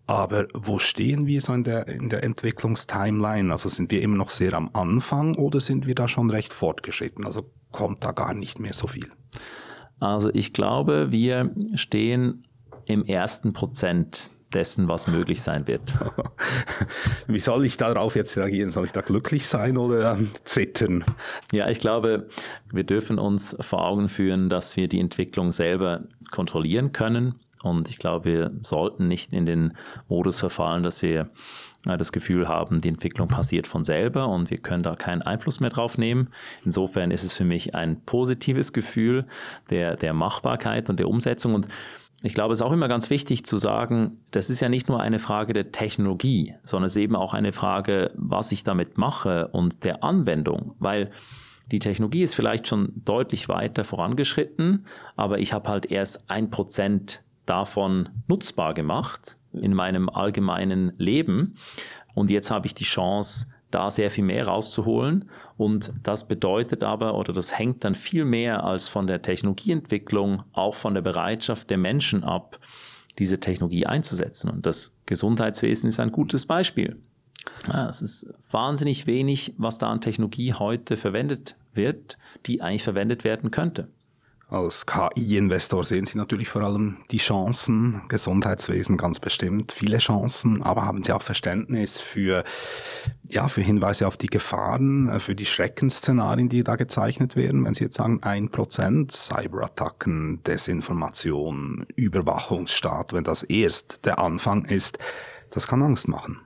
Aber 0.05 0.47
wo 0.55 0.79
stehen 0.79 1.27
wir 1.27 1.39
so 1.39 1.53
in 1.53 1.63
der, 1.63 1.87
in 1.87 2.09
der 2.09 2.23
Entwicklungstimeline? 2.23 3.51
Also 3.51 3.69
sind 3.69 3.91
wir 3.91 4.01
immer 4.01 4.17
noch 4.17 4.31
sehr 4.31 4.53
am 4.53 4.71
Anfang 4.73 5.35
oder 5.35 5.61
sind 5.61 5.85
wir 5.85 5.93
da 5.93 6.07
schon 6.07 6.31
recht 6.31 6.51
fortgeschritten? 6.51 7.25
Also 7.25 7.51
kommt 7.71 8.03
da 8.03 8.11
gar 8.11 8.33
nicht 8.33 8.59
mehr 8.59 8.73
so 8.73 8.87
viel? 8.87 9.07
Also 9.99 10.31
ich 10.33 10.53
glaube, 10.53 11.11
wir 11.11 11.53
stehen 11.75 12.47
im 12.85 13.03
ersten 13.03 13.53
Prozent 13.53 14.31
dessen, 14.53 14.87
was 14.87 15.07
möglich 15.07 15.41
sein 15.41 15.67
wird. 15.67 15.93
Wie 17.27 17.39
soll 17.39 17.65
ich 17.65 17.77
darauf 17.77 18.15
jetzt 18.15 18.37
reagieren? 18.37 18.71
Soll 18.71 18.85
ich 18.85 18.91
da 18.91 19.01
glücklich 19.01 19.47
sein 19.47 19.77
oder 19.77 20.13
ähm, 20.13 20.31
zittern? 20.43 21.03
Ja, 21.51 21.69
ich 21.69 21.79
glaube, 21.79 22.27
wir 22.71 22.83
dürfen 22.83 23.19
uns 23.19 23.55
vor 23.59 23.85
Augen 23.85 24.09
führen, 24.09 24.49
dass 24.49 24.75
wir 24.77 24.87
die 24.87 24.99
Entwicklung 24.99 25.51
selber 25.51 26.03
kontrollieren 26.31 26.91
können 26.91 27.35
und 27.61 27.89
ich 27.89 27.97
glaube, 27.97 28.25
wir 28.25 28.51
sollten 28.61 29.07
nicht 29.07 29.33
in 29.33 29.45
den 29.45 29.73
Modus 30.07 30.39
verfallen, 30.39 30.83
dass 30.83 31.01
wir 31.01 31.29
äh, 31.85 31.97
das 31.97 32.11
Gefühl 32.11 32.47
haben, 32.47 32.81
die 32.81 32.89
Entwicklung 32.89 33.27
passiert 33.27 33.67
von 33.67 33.83
selber 33.83 34.29
und 34.29 34.49
wir 34.49 34.59
können 34.59 34.83
da 34.83 34.95
keinen 34.95 35.21
Einfluss 35.21 35.59
mehr 35.59 35.69
drauf 35.69 35.97
nehmen. 35.97 36.29
Insofern 36.63 37.11
ist 37.11 37.23
es 37.23 37.33
für 37.33 37.43
mich 37.43 37.75
ein 37.75 38.01
positives 38.05 38.71
Gefühl 38.71 39.25
der, 39.69 39.97
der 39.97 40.13
Machbarkeit 40.13 40.89
und 40.89 40.99
der 40.99 41.09
Umsetzung. 41.09 41.53
Und 41.53 41.67
ich 42.21 42.33
glaube, 42.33 42.53
es 42.53 42.59
ist 42.59 42.65
auch 42.65 42.73
immer 42.73 42.87
ganz 42.87 43.09
wichtig 43.09 43.45
zu 43.45 43.57
sagen, 43.57 44.19
das 44.31 44.49
ist 44.49 44.59
ja 44.59 44.67
nicht 44.67 44.89
nur 44.89 44.99
eine 44.99 45.19
Frage 45.19 45.53
der 45.53 45.71
Technologie, 45.71 46.55
sondern 46.63 46.87
es 46.87 46.95
ist 46.95 47.01
eben 47.01 47.15
auch 47.15 47.33
eine 47.33 47.53
Frage, 47.53 48.11
was 48.15 48.51
ich 48.51 48.63
damit 48.63 48.97
mache 48.97 49.47
und 49.49 49.85
der 49.85 50.03
Anwendung, 50.03 50.75
weil 50.79 51.11
die 51.71 51.79
Technologie 51.79 52.23
ist 52.23 52.35
vielleicht 52.35 52.67
schon 52.67 52.91
deutlich 53.05 53.47
weiter 53.47 53.83
vorangeschritten, 53.83 54.85
aber 55.15 55.39
ich 55.39 55.53
habe 55.53 55.69
halt 55.69 55.85
erst 55.85 56.29
ein 56.29 56.49
Prozent 56.49 57.23
davon 57.45 58.09
nutzbar 58.27 58.73
gemacht 58.73 59.37
in 59.53 59.73
meinem 59.73 60.09
allgemeinen 60.09 60.93
Leben. 60.97 61.55
Und 62.15 62.29
jetzt 62.29 62.51
habe 62.51 62.67
ich 62.67 62.75
die 62.75 62.83
Chance, 62.83 63.47
da 63.71 63.91
sehr 63.91 64.11
viel 64.11 64.23
mehr 64.23 64.47
rauszuholen. 64.47 65.29
Und 65.57 65.93
das 66.03 66.27
bedeutet 66.27 66.83
aber, 66.83 67.15
oder 67.15 67.33
das 67.33 67.57
hängt 67.57 67.83
dann 67.83 67.95
viel 67.95 68.25
mehr 68.25 68.63
als 68.63 68.87
von 68.87 69.07
der 69.07 69.21
Technologieentwicklung, 69.21 70.43
auch 70.53 70.75
von 70.75 70.93
der 70.93 71.01
Bereitschaft 71.01 71.69
der 71.69 71.77
Menschen 71.77 72.23
ab, 72.23 72.59
diese 73.19 73.39
Technologie 73.39 73.85
einzusetzen. 73.85 74.49
Und 74.49 74.65
das 74.65 74.95
Gesundheitswesen 75.05 75.89
ist 75.89 75.99
ein 75.99 76.11
gutes 76.11 76.45
Beispiel. 76.45 76.97
Ja, 77.67 77.89
es 77.89 78.01
ist 78.01 78.33
wahnsinnig 78.51 79.07
wenig, 79.07 79.53
was 79.57 79.77
da 79.77 79.89
an 79.89 80.01
Technologie 80.01 80.53
heute 80.53 80.97
verwendet 80.97 81.55
wird, 81.73 82.17
die 82.45 82.61
eigentlich 82.61 82.83
verwendet 82.83 83.23
werden 83.23 83.51
könnte. 83.51 83.89
Als 84.49 84.87
KI-Investor 84.87 85.85
sehen 85.85 86.05
Sie 86.05 86.17
natürlich 86.17 86.49
vor 86.49 86.63
allem 86.63 86.97
die 87.11 87.19
Chancen, 87.19 88.01
Gesundheitswesen 88.07 88.97
ganz 88.97 89.19
bestimmt, 89.19 89.71
viele 89.71 89.99
Chancen, 89.99 90.63
aber 90.63 90.85
haben 90.85 91.03
Sie 91.03 91.11
auch 91.11 91.21
Verständnis 91.21 91.99
für, 91.99 92.43
ja, 93.29 93.47
für 93.47 93.61
Hinweise 93.61 94.07
auf 94.07 94.17
die 94.17 94.27
Gefahren, 94.27 95.07
äh, 95.07 95.19
für 95.19 95.35
die 95.35 95.45
Schreckensszenarien, 95.45 96.49
die 96.49 96.63
da 96.63 96.77
gezeichnet 96.77 97.35
werden, 97.35 97.63
wenn 97.63 97.75
Sie 97.75 97.83
jetzt 97.83 97.97
sagen, 97.97 98.23
ein 98.23 98.49
Prozent 98.49 99.11
Cyberattacken, 99.11 100.41
Desinformation, 100.41 101.85
Überwachungsstaat, 101.95 103.13
wenn 103.13 103.23
das 103.23 103.43
erst 103.43 104.03
der 104.07 104.17
Anfang 104.17 104.65
ist, 104.65 104.97
das 105.51 105.67
kann 105.67 105.83
Angst 105.83 106.07
machen. 106.07 106.41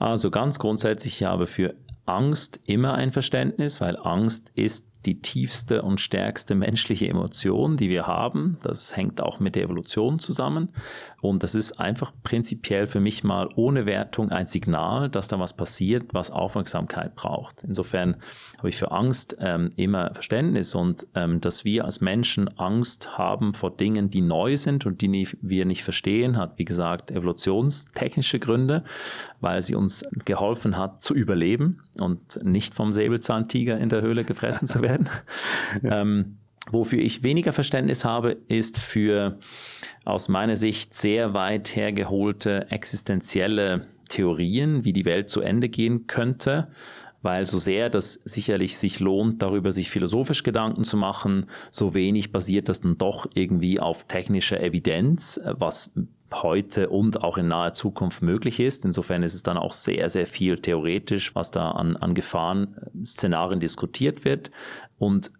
Also 0.00 0.32
ganz 0.32 0.58
grundsätzlich, 0.58 1.20
ich 1.20 1.24
habe 1.24 1.46
für 1.46 1.76
Angst 2.04 2.58
immer 2.66 2.94
ein 2.94 3.12
Verständnis, 3.12 3.80
weil 3.80 3.96
Angst 3.96 4.50
ist 4.56 4.86
die 5.06 5.20
tiefste 5.20 5.82
und 5.82 6.00
stärkste 6.00 6.54
menschliche 6.54 7.08
Emotion, 7.08 7.76
die 7.76 7.88
wir 7.88 8.06
haben. 8.06 8.58
Das 8.62 8.96
hängt 8.96 9.20
auch 9.20 9.40
mit 9.40 9.54
der 9.54 9.64
Evolution 9.64 10.18
zusammen. 10.18 10.70
Und 11.20 11.42
das 11.42 11.54
ist 11.54 11.80
einfach 11.80 12.12
prinzipiell 12.22 12.86
für 12.86 13.00
mich 13.00 13.24
mal 13.24 13.48
ohne 13.56 13.86
Wertung 13.86 14.30
ein 14.30 14.46
Signal, 14.46 15.08
dass 15.08 15.26
da 15.26 15.40
was 15.40 15.56
passiert, 15.56 16.14
was 16.14 16.30
Aufmerksamkeit 16.30 17.16
braucht. 17.16 17.64
Insofern 17.64 18.16
habe 18.58 18.68
ich 18.68 18.76
für 18.76 18.92
Angst 18.92 19.36
ähm, 19.40 19.70
immer 19.74 20.14
Verständnis 20.14 20.76
und 20.76 21.08
ähm, 21.14 21.40
dass 21.40 21.64
wir 21.64 21.84
als 21.84 22.00
Menschen 22.00 22.56
Angst 22.56 23.18
haben 23.18 23.52
vor 23.54 23.76
Dingen, 23.76 24.10
die 24.10 24.20
neu 24.20 24.56
sind 24.56 24.86
und 24.86 25.00
die 25.00 25.08
nie, 25.08 25.28
wir 25.42 25.64
nicht 25.64 25.82
verstehen, 25.82 26.36
hat 26.36 26.56
wie 26.56 26.64
gesagt 26.64 27.10
evolutionstechnische 27.10 28.38
Gründe, 28.38 28.84
weil 29.40 29.62
sie 29.62 29.74
uns 29.74 30.04
geholfen 30.24 30.76
hat 30.76 31.02
zu 31.02 31.14
überleben 31.14 31.80
und 31.98 32.44
nicht 32.44 32.74
vom 32.74 32.92
Säbelzahntiger 32.92 33.76
in 33.78 33.88
der 33.88 34.02
Höhle 34.02 34.24
gefressen 34.24 34.68
zu 34.68 34.82
werden. 34.82 35.08
ähm, 35.82 36.36
wofür 36.70 36.98
ich 36.98 37.22
weniger 37.22 37.52
Verständnis 37.52 38.04
habe, 38.04 38.36
ist 38.48 38.78
für 38.78 39.38
aus 40.04 40.28
meiner 40.28 40.56
Sicht 40.56 40.94
sehr 40.94 41.34
weit 41.34 41.74
hergeholte 41.74 42.70
existenzielle 42.70 43.86
Theorien, 44.08 44.84
wie 44.84 44.92
die 44.92 45.04
Welt 45.04 45.28
zu 45.28 45.40
Ende 45.40 45.68
gehen 45.68 46.06
könnte, 46.06 46.68
weil 47.20 47.46
so 47.46 47.58
sehr 47.58 47.90
das 47.90 48.14
sicherlich 48.24 48.78
sich 48.78 49.00
lohnt, 49.00 49.42
darüber 49.42 49.72
sich 49.72 49.90
philosophisch 49.90 50.42
Gedanken 50.42 50.84
zu 50.84 50.96
machen, 50.96 51.46
so 51.70 51.94
wenig 51.94 52.32
basiert 52.32 52.68
das 52.68 52.80
dann 52.80 52.96
doch 52.96 53.28
irgendwie 53.34 53.80
auf 53.80 54.04
technischer 54.04 54.60
Evidenz, 54.60 55.40
was 55.44 55.90
heute 56.32 56.90
und 56.90 57.22
auch 57.22 57.38
in 57.38 57.48
naher 57.48 57.72
Zukunft 57.72 58.22
möglich 58.22 58.60
ist. 58.60 58.84
Insofern 58.84 59.22
ist 59.22 59.34
es 59.34 59.42
dann 59.42 59.56
auch 59.56 59.72
sehr, 59.72 60.10
sehr 60.10 60.26
viel 60.26 60.58
theoretisch, 60.58 61.34
was 61.34 61.50
da 61.50 61.70
an, 61.70 61.96
an 61.96 62.14
Gefahrenszenarien 62.14 63.60
diskutiert 63.60 64.24
wird. 64.24 64.50
Und 64.98 65.32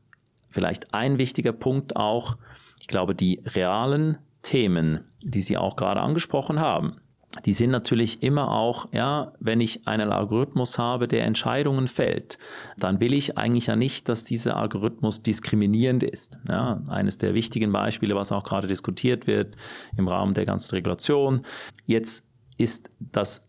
vielleicht 0.50 0.94
ein 0.94 1.18
wichtiger 1.18 1.52
Punkt 1.52 1.96
auch, 1.96 2.36
ich 2.80 2.86
glaube, 2.86 3.14
die 3.14 3.42
realen 3.44 4.18
Themen, 4.42 5.00
die 5.22 5.42
Sie 5.42 5.56
auch 5.56 5.76
gerade 5.76 6.00
angesprochen 6.00 6.60
haben, 6.60 7.00
die 7.44 7.52
sind 7.52 7.70
natürlich 7.70 8.22
immer 8.22 8.50
auch, 8.50 8.92
ja, 8.92 9.32
wenn 9.38 9.60
ich 9.60 9.86
einen 9.86 10.10
Algorithmus 10.10 10.78
habe, 10.78 11.08
der 11.08 11.24
Entscheidungen 11.24 11.86
fällt, 11.86 12.38
dann 12.78 13.00
will 13.00 13.12
ich 13.12 13.36
eigentlich 13.36 13.66
ja 13.66 13.76
nicht, 13.76 14.08
dass 14.08 14.24
dieser 14.24 14.56
Algorithmus 14.56 15.22
diskriminierend 15.22 16.02
ist. 16.02 16.38
Ja, 16.50 16.82
eines 16.88 17.18
der 17.18 17.34
wichtigen 17.34 17.70
Beispiele, 17.70 18.16
was 18.16 18.32
auch 18.32 18.44
gerade 18.44 18.66
diskutiert 18.66 19.26
wird 19.26 19.56
im 19.96 20.08
Rahmen 20.08 20.34
der 20.34 20.46
ganzen 20.46 20.70
Regulation. 20.74 21.42
Jetzt 21.84 22.24
ist 22.56 22.90
das 22.98 23.46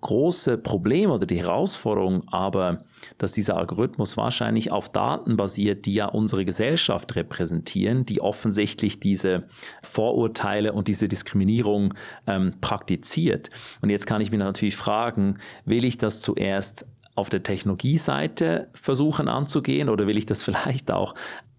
große 0.00 0.58
Problem 0.58 1.10
oder 1.10 1.26
die 1.26 1.38
Herausforderung 1.38 2.24
aber, 2.28 2.82
dass 3.18 3.32
dieser 3.32 3.56
Algorithmus 3.56 4.16
wahrscheinlich 4.16 4.72
auf 4.72 4.90
Daten 4.90 5.36
basiert, 5.36 5.86
die 5.86 5.94
ja 5.94 6.06
unsere 6.06 6.44
Gesellschaft 6.44 7.14
repräsentieren, 7.16 8.06
die 8.06 8.20
offensichtlich 8.20 9.00
diese 9.00 9.44
Vorurteile 9.82 10.72
und 10.72 10.88
diese 10.88 11.08
Diskriminierung 11.08 11.94
ähm, 12.26 12.54
praktiziert. 12.60 13.50
Und 13.80 13.90
jetzt 13.90 14.06
kann 14.06 14.20
ich 14.20 14.30
mir 14.30 14.38
natürlich 14.38 14.76
fragen, 14.76 15.38
will 15.64 15.84
ich 15.84 15.98
das 15.98 16.20
zuerst 16.20 16.86
auf 17.14 17.28
der 17.28 17.42
Technologieseite 17.42 18.68
versuchen 18.74 19.28
anzugehen 19.28 19.88
oder 19.88 20.06
will 20.06 20.16
ich 20.16 20.26
das 20.26 20.42
vielleicht 20.44 20.90
auch 20.90 21.14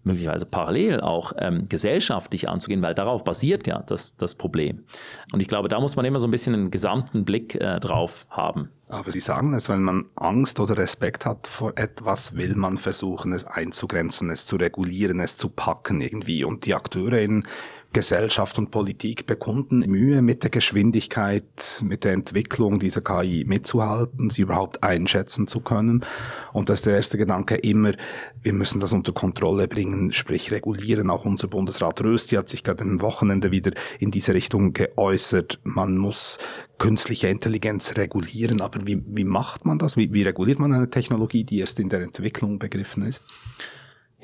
möglicherweise 0.06 0.46
parallel 0.46 1.00
auch 1.00 1.32
ähm, 1.38 1.68
gesellschaftlich 1.68 2.48
anzugehen, 2.48 2.80
weil 2.80 2.94
darauf 2.94 3.24
basiert 3.24 3.66
ja 3.66 3.82
das, 3.82 4.16
das 4.16 4.36
Problem. 4.36 4.84
Und 5.32 5.40
ich 5.40 5.48
glaube, 5.48 5.68
da 5.68 5.80
muss 5.80 5.96
man 5.96 6.04
immer 6.04 6.20
so 6.20 6.28
ein 6.28 6.30
bisschen 6.30 6.54
einen 6.54 6.70
gesamten 6.70 7.24
Blick 7.24 7.56
äh, 7.56 7.80
drauf 7.80 8.24
haben. 8.30 8.70
Aber 8.88 9.10
Sie 9.10 9.18
sagen 9.18 9.52
es, 9.54 9.68
wenn 9.68 9.82
man 9.82 10.04
Angst 10.14 10.60
oder 10.60 10.76
Respekt 10.76 11.26
hat 11.26 11.48
vor 11.48 11.72
etwas, 11.74 12.36
will 12.36 12.54
man 12.54 12.78
versuchen, 12.78 13.32
es 13.32 13.44
einzugrenzen, 13.44 14.30
es 14.30 14.46
zu 14.46 14.54
regulieren, 14.56 15.18
es 15.18 15.36
zu 15.36 15.48
packen 15.48 16.00
irgendwie. 16.00 16.44
Und 16.44 16.66
die 16.66 16.74
Akteure 16.76 17.18
in 17.18 17.44
Gesellschaft 17.92 18.58
und 18.58 18.70
Politik 18.70 19.26
bekunden 19.26 19.78
Mühe 19.80 20.20
mit 20.20 20.42
der 20.42 20.50
Geschwindigkeit, 20.50 21.44
mit 21.82 22.04
der 22.04 22.12
Entwicklung 22.12 22.78
dieser 22.78 23.00
KI 23.00 23.44
mitzuhalten, 23.46 24.28
sie 24.30 24.42
überhaupt 24.42 24.82
einschätzen 24.82 25.46
zu 25.46 25.60
können. 25.60 26.04
Und 26.52 26.68
da 26.68 26.74
ist 26.74 26.84
der 26.86 26.96
erste 26.96 27.16
Gedanke 27.16 27.56
immer, 27.56 27.94
wir 28.42 28.52
müssen 28.52 28.80
das 28.80 28.92
unter 28.92 29.12
Kontrolle 29.12 29.66
bringen, 29.66 30.12
sprich 30.12 30.52
regulieren. 30.52 31.10
Auch 31.10 31.24
unser 31.24 31.48
Bundesrat 31.48 32.02
Rösti 32.02 32.36
hat 32.36 32.48
sich 32.48 32.62
gerade 32.62 32.84
am 32.84 33.00
Wochenende 33.00 33.50
wieder 33.50 33.72
in 33.98 34.10
diese 34.10 34.34
Richtung 34.34 34.72
geäußert. 34.72 35.60
Man 35.64 35.96
muss 35.96 36.38
künstliche 36.78 37.28
Intelligenz 37.28 37.96
regulieren. 37.96 38.60
Aber 38.60 38.86
wie, 38.86 39.02
wie 39.06 39.24
macht 39.24 39.64
man 39.64 39.78
das? 39.78 39.96
Wie, 39.96 40.12
wie 40.12 40.22
reguliert 40.22 40.58
man 40.58 40.72
eine 40.72 40.90
Technologie, 40.90 41.44
die 41.44 41.60
erst 41.60 41.80
in 41.80 41.88
der 41.88 42.02
Entwicklung 42.02 42.58
begriffen 42.58 43.04
ist? 43.04 43.22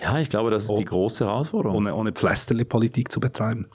Ja, 0.02 0.18
ich 0.18 0.28
glaube, 0.28 0.50
das 0.50 0.64
ist 0.64 0.70
oh, 0.70 0.78
die 0.78 0.84
große 0.84 1.24
Herausforderung. 1.24 1.76
Ohne, 1.76 1.94
ohne 1.94 2.12
Pflasterli-Politik 2.12 3.12
zu 3.12 3.20
betreiben. 3.20 3.68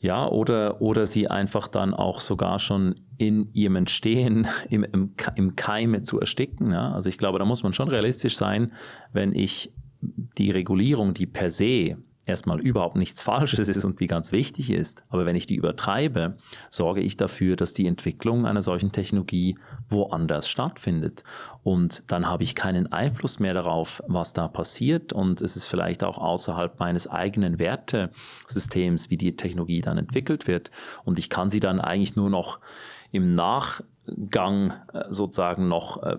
Ja, 0.00 0.28
oder, 0.28 0.82
oder 0.82 1.06
sie 1.06 1.28
einfach 1.28 1.68
dann 1.68 1.94
auch 1.94 2.20
sogar 2.20 2.58
schon 2.58 2.96
in 3.18 3.48
ihrem 3.52 3.76
Entstehen 3.76 4.48
im, 4.68 4.84
im, 4.84 5.14
im 5.36 5.56
Keime 5.56 6.02
zu 6.02 6.20
ersticken. 6.20 6.72
Ja? 6.72 6.92
Also 6.92 7.08
ich 7.08 7.18
glaube, 7.18 7.38
da 7.38 7.44
muss 7.44 7.62
man 7.62 7.72
schon 7.72 7.88
realistisch 7.88 8.36
sein, 8.36 8.72
wenn 9.12 9.34
ich 9.34 9.72
die 10.36 10.50
Regulierung, 10.50 11.14
die 11.14 11.26
per 11.26 11.50
se 11.50 11.96
erstmal 12.24 12.60
überhaupt 12.60 12.96
nichts 12.96 13.22
Falsches 13.32 13.68
ist 13.68 13.84
und 13.84 14.00
die 14.00 14.06
ganz 14.06 14.32
wichtig 14.32 14.70
ist. 14.70 15.04
Aber 15.08 15.26
wenn 15.26 15.36
ich 15.36 15.46
die 15.46 15.56
übertreibe, 15.56 16.36
sorge 16.70 17.00
ich 17.00 17.16
dafür, 17.16 17.56
dass 17.56 17.74
die 17.74 17.86
Entwicklung 17.86 18.46
einer 18.46 18.62
solchen 18.62 18.92
Technologie 18.92 19.56
woanders 19.88 20.48
stattfindet. 20.48 21.24
Und 21.62 22.10
dann 22.10 22.26
habe 22.26 22.42
ich 22.42 22.54
keinen 22.54 22.92
Einfluss 22.92 23.38
mehr 23.38 23.54
darauf, 23.54 24.02
was 24.06 24.32
da 24.32 24.48
passiert. 24.48 25.12
Und 25.12 25.40
es 25.40 25.56
ist 25.56 25.66
vielleicht 25.66 26.04
auch 26.04 26.18
außerhalb 26.18 26.78
meines 26.78 27.08
eigenen 27.08 27.58
Wertesystems, 27.58 29.10
wie 29.10 29.16
die 29.16 29.36
Technologie 29.36 29.80
dann 29.80 29.98
entwickelt 29.98 30.46
wird. 30.46 30.70
Und 31.04 31.18
ich 31.18 31.30
kann 31.30 31.50
sie 31.50 31.60
dann 31.60 31.80
eigentlich 31.80 32.16
nur 32.16 32.30
noch 32.30 32.58
im 33.10 33.34
Nach 33.34 33.82
Gang 34.30 34.72
äh, 34.92 35.04
sozusagen 35.10 35.68
noch 35.68 36.02
äh, 36.02 36.16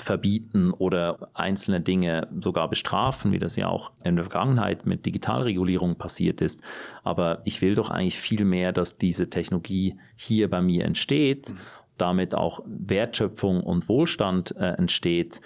verbieten 0.00 0.72
oder 0.72 1.28
einzelne 1.34 1.80
Dinge 1.80 2.26
sogar 2.40 2.68
bestrafen, 2.68 3.30
wie 3.32 3.38
das 3.38 3.54
ja 3.54 3.68
auch 3.68 3.92
in 4.02 4.16
der 4.16 4.24
Vergangenheit 4.24 4.86
mit 4.86 5.06
Digitalregulierung 5.06 5.96
passiert 5.96 6.40
ist. 6.40 6.60
Aber 7.04 7.40
ich 7.44 7.62
will 7.62 7.76
doch 7.76 7.90
eigentlich 7.90 8.18
viel 8.18 8.44
mehr, 8.44 8.72
dass 8.72 8.98
diese 8.98 9.30
Technologie 9.30 9.96
hier 10.16 10.50
bei 10.50 10.60
mir 10.60 10.84
entsteht, 10.84 11.50
mhm. 11.50 11.58
damit 11.96 12.34
auch 12.34 12.60
Wertschöpfung 12.66 13.62
und 13.62 13.88
Wohlstand 13.88 14.56
äh, 14.56 14.72
entsteht 14.72 15.40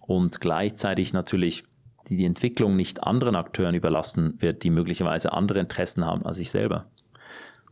und 0.00 0.40
gleichzeitig 0.40 1.12
natürlich 1.12 1.64
die 2.08 2.24
Entwicklung 2.24 2.74
nicht 2.74 3.04
anderen 3.04 3.36
Akteuren 3.36 3.76
überlassen 3.76 4.34
wird, 4.40 4.64
die 4.64 4.70
möglicherweise 4.70 5.32
andere 5.32 5.60
Interessen 5.60 6.04
haben 6.04 6.26
als 6.26 6.40
ich 6.40 6.50
selber. 6.50 6.86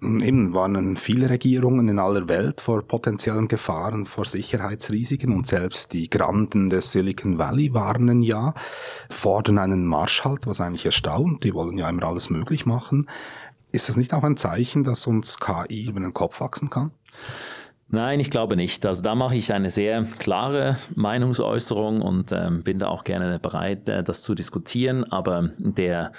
Eben 0.00 0.54
warnen 0.54 0.96
viele 0.96 1.28
Regierungen 1.28 1.88
in 1.88 1.98
aller 1.98 2.28
Welt 2.28 2.60
vor 2.60 2.82
potenziellen 2.82 3.48
Gefahren, 3.48 4.06
vor 4.06 4.26
Sicherheitsrisiken 4.26 5.34
und 5.34 5.48
selbst 5.48 5.92
die 5.92 6.08
Granden 6.08 6.68
des 6.68 6.92
Silicon 6.92 7.38
Valley 7.38 7.74
warnen 7.74 8.22
ja, 8.22 8.54
fordern 9.10 9.58
einen 9.58 9.84
Marschhalt, 9.84 10.46
was 10.46 10.60
eigentlich 10.60 10.86
erstaunt. 10.86 11.42
Die 11.42 11.52
wollen 11.52 11.76
ja 11.76 11.88
immer 11.88 12.04
alles 12.04 12.30
möglich 12.30 12.64
machen. 12.64 13.06
Ist 13.72 13.88
das 13.88 13.96
nicht 13.96 14.14
auch 14.14 14.22
ein 14.22 14.36
Zeichen, 14.36 14.84
dass 14.84 15.06
uns 15.08 15.38
KI 15.40 15.86
über 15.88 15.98
den 15.98 16.14
Kopf 16.14 16.40
wachsen 16.40 16.70
kann? 16.70 16.92
Nein, 17.90 18.20
ich 18.20 18.30
glaube 18.30 18.54
nicht. 18.54 18.84
Also 18.84 19.02
da 19.02 19.14
mache 19.14 19.34
ich 19.34 19.50
eine 19.50 19.70
sehr 19.70 20.04
klare 20.18 20.76
Meinungsäußerung 20.94 22.02
und 22.02 22.32
ähm, 22.32 22.62
bin 22.62 22.78
da 22.78 22.88
auch 22.88 23.02
gerne 23.02 23.38
bereit, 23.38 23.88
äh, 23.88 24.04
das 24.04 24.22
zu 24.22 24.34
diskutieren. 24.34 25.10
Aber 25.10 25.50
der, 25.56 26.12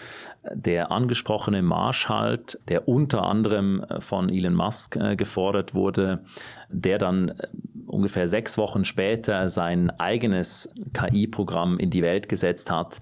der 0.51 0.91
angesprochene 0.91 1.61
Marschhalt, 1.61 2.59
der 2.69 2.87
unter 2.87 3.23
anderem 3.23 3.83
äh, 3.83 4.01
von 4.01 4.29
Elon 4.29 4.55
Musk 4.55 4.95
äh, 4.95 5.15
gefordert 5.15 5.75
wurde, 5.75 6.23
der 6.69 6.97
dann 6.97 7.29
äh, 7.29 7.47
ungefähr 7.85 8.27
sechs 8.27 8.57
Wochen 8.57 8.83
später 8.83 9.47
sein 9.47 9.91
eigenes 9.91 10.73
KI-Programm 10.93 11.77
in 11.77 11.91
die 11.91 12.01
Welt 12.01 12.29
gesetzt 12.29 12.71
hat, 12.71 12.97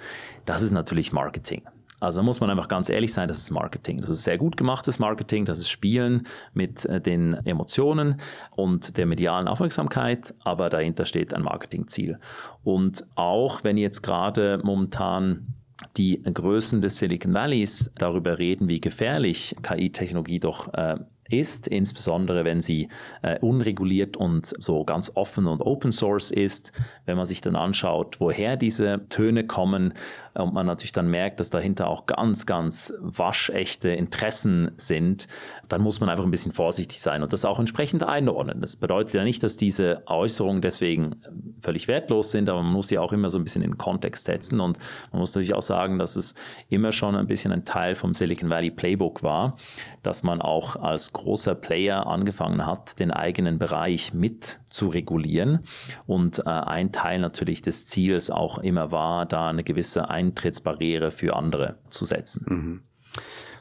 das 0.46 0.62
ist 0.62 0.72
natürlich 0.72 1.14
Marketing. 1.14 1.62
Also 2.00 2.22
muss 2.22 2.40
man 2.40 2.50
einfach 2.50 2.68
ganz 2.68 2.90
ehrlich 2.90 3.12
sein, 3.12 3.28
das 3.28 3.40
ist 3.40 3.52
Marketing. 3.52 4.00
Das 4.00 4.10
ist 4.10 4.24
sehr 4.24 4.38
gut 4.38 4.56
gemachtes 4.56 5.00
Marketing, 5.00 5.46
das 5.46 5.60
ist 5.60 5.70
Spielen 5.70 6.28
mit 6.54 6.86
äh, 6.86 7.02
den 7.02 7.34
Emotionen 7.46 8.22
und 8.52 8.98
der 8.98 9.06
medialen 9.06 9.48
Aufmerksamkeit, 9.48 10.34
aber 10.44 10.70
dahinter 10.70 11.06
steht 11.06 11.34
ein 11.34 11.44
Marketingziel. 11.44 12.20
Und 12.64 13.06
auch 13.16 13.64
wenn 13.64 13.78
jetzt 13.78 14.04
gerade 14.04 14.60
momentan 14.64 15.54
die 15.96 16.22
Größen 16.22 16.82
des 16.82 16.98
Silicon 16.98 17.34
Valleys 17.34 17.92
darüber 17.98 18.40
reden, 18.40 18.68
wie 18.68 18.82
gefährlich 18.82 19.56
KI-Technologie 19.62 20.40
doch 20.40 20.74
äh, 20.74 20.98
ist, 21.30 21.68
insbesondere 21.68 22.46
wenn 22.46 22.62
sie 22.62 22.90
äh, 23.22 23.40
unreguliert 23.40 24.18
und 24.18 24.54
so 24.58 24.84
ganz 24.84 25.12
offen 25.16 25.48
und 25.48 25.62
Open 25.62 25.92
Source 25.92 26.32
ist. 26.32 26.72
Wenn 27.06 27.18
man 27.18 27.26
sich 27.26 27.42
dann 27.42 27.56
anschaut, 27.56 28.20
woher 28.20 28.56
diese 28.56 29.08
Töne 29.10 29.46
kommen 29.46 29.94
und 30.34 30.54
man 30.54 30.66
natürlich 30.66 30.92
dann 30.92 31.10
merkt, 31.10 31.40
dass 31.40 31.50
dahinter 31.50 31.88
auch 31.88 32.06
ganz, 32.06 32.46
ganz 32.46 32.94
waschechte 33.00 33.90
Interessen 33.90 34.72
sind, 34.78 35.28
dann 35.68 35.82
muss 35.82 36.00
man 36.00 36.10
einfach 36.10 36.24
ein 36.24 36.32
bisschen 36.32 36.52
vorsichtig 36.52 37.02
sein 37.02 37.24
und 37.24 37.34
das 37.34 37.46
auch 37.46 37.60
entsprechend 37.60 38.04
einordnen. 38.04 38.62
Das 38.62 38.76
bedeutet 38.76 39.14
ja 39.14 39.24
nicht, 39.24 39.44
dass 39.44 39.58
diese 39.58 40.04
Äußerungen 40.08 40.62
deswegen 40.62 41.22
völlig 41.62 41.88
wertlos 41.88 42.32
sind, 42.32 42.50
aber 42.50 42.62
man 42.62 42.74
muss 42.74 42.88
sie 42.88 42.98
auch 42.98 43.14
immer 43.14 43.30
so 43.30 43.38
ein 43.38 43.44
bisschen 43.44 43.64
in 43.64 43.78
Kontext 43.78 44.26
setzen 44.26 44.60
und 44.60 44.78
man 45.12 45.20
muss 45.20 45.34
natürlich 45.34 45.54
auch 45.54 45.62
sagen, 45.62 46.00
dass 46.00 46.16
es 46.16 46.36
immer 46.70 46.92
schon 46.92 47.16
ein 47.16 47.28
bisschen 47.28 47.52
ein 47.52 47.66
Teil 47.66 47.96
vom 47.96 48.14
Silicon 48.14 48.50
Valley 48.50 48.72
Playbook 48.72 49.24
war, 49.24 49.58
dass 50.04 50.24
man 50.24 50.42
auch 50.42 50.76
als 50.76 51.14
großer 51.18 51.56
Player 51.56 52.08
angefangen 52.08 52.66
hat, 52.66 53.00
den 53.00 53.12
eigenen 53.12 53.60
Bereich 53.60 54.14
mit 54.14 54.60
zu 54.70 54.88
regulieren. 54.88 55.66
Und 56.06 56.40
äh, 56.40 56.44
ein 56.50 56.92
Teil 56.92 57.20
natürlich 57.20 57.62
des 57.62 57.86
Ziels 57.86 58.32
auch 58.32 58.58
immer 58.60 58.92
war, 58.92 59.26
da 59.26 59.50
eine 59.50 59.64
gewisse 59.64 60.10
Eintrittsbarriere 60.10 61.12
für 61.12 61.36
andere 61.36 61.78
zu 61.90 62.06
setzen. 62.06 62.46
Mhm. 62.48 62.82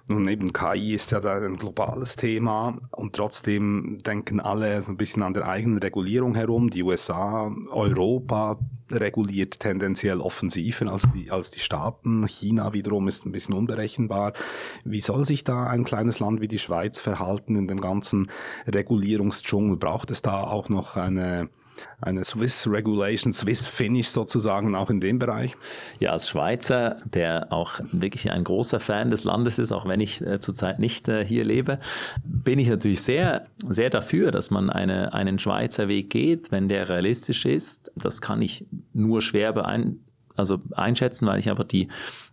Nun 0.08 0.28
eben 0.28 0.52
KI 0.52 0.94
ist 0.94 1.10
ja 1.10 1.18
da 1.18 1.36
ein 1.36 1.56
globales 1.56 2.14
Thema 2.14 2.76
und 2.92 3.16
trotzdem 3.16 3.98
denken 4.06 4.38
alle 4.38 4.80
so 4.80 4.92
ein 4.92 4.96
bisschen 4.96 5.24
an 5.24 5.34
der 5.34 5.48
eigenen 5.48 5.78
Regulierung 5.78 6.36
herum. 6.36 6.70
Die 6.70 6.84
USA, 6.84 7.52
Europa 7.70 8.56
reguliert 8.88 9.58
tendenziell 9.58 10.20
offensiver 10.20 10.92
als 10.92 11.02
die, 11.12 11.32
als 11.32 11.50
die 11.50 11.58
Staaten. 11.58 12.24
China 12.28 12.72
wiederum 12.72 13.08
ist 13.08 13.26
ein 13.26 13.32
bisschen 13.32 13.54
unberechenbar. 13.54 14.32
Wie 14.84 15.00
soll 15.00 15.24
sich 15.24 15.42
da 15.42 15.66
ein 15.66 15.82
kleines 15.82 16.20
Land 16.20 16.40
wie 16.40 16.48
die 16.48 16.60
Schweiz 16.60 17.00
verhalten 17.00 17.56
in 17.56 17.66
dem 17.66 17.80
ganzen 17.80 18.30
Regulierungsdschungel? 18.68 19.76
Braucht 19.76 20.12
es 20.12 20.22
da 20.22 20.44
auch 20.44 20.68
noch 20.68 20.96
eine 20.96 21.48
eine 22.00 22.24
Swiss 22.24 22.66
Regulation, 22.66 23.32
Swiss 23.32 23.66
Finish 23.66 24.08
sozusagen 24.08 24.74
auch 24.74 24.90
in 24.90 25.00
dem 25.00 25.18
Bereich? 25.18 25.56
Ja, 25.98 26.12
als 26.12 26.28
Schweizer, 26.28 26.96
der 27.04 27.52
auch 27.52 27.80
wirklich 27.92 28.30
ein 28.30 28.44
großer 28.44 28.80
Fan 28.80 29.10
des 29.10 29.24
Landes 29.24 29.58
ist, 29.58 29.72
auch 29.72 29.86
wenn 29.86 30.00
ich 30.00 30.20
äh, 30.20 30.40
zurzeit 30.40 30.78
nicht 30.78 31.08
äh, 31.08 31.24
hier 31.24 31.44
lebe, 31.44 31.78
bin 32.24 32.58
ich 32.58 32.68
natürlich 32.68 33.02
sehr, 33.02 33.46
sehr 33.66 33.90
dafür, 33.90 34.30
dass 34.30 34.50
man 34.50 34.70
eine, 34.70 35.14
einen 35.14 35.38
Schweizer 35.38 35.88
Weg 35.88 36.10
geht, 36.10 36.50
wenn 36.52 36.68
der 36.68 36.88
realistisch 36.88 37.44
ist. 37.44 37.90
Das 37.96 38.20
kann 38.20 38.42
ich 38.42 38.66
nur 38.92 39.20
schwer 39.22 39.52
beeinflussen 39.52 40.05
also 40.36 40.58
einschätzen, 40.72 41.26
weil 41.26 41.38
ich 41.38 41.50
einfach 41.50 41.64
die, 41.64 41.88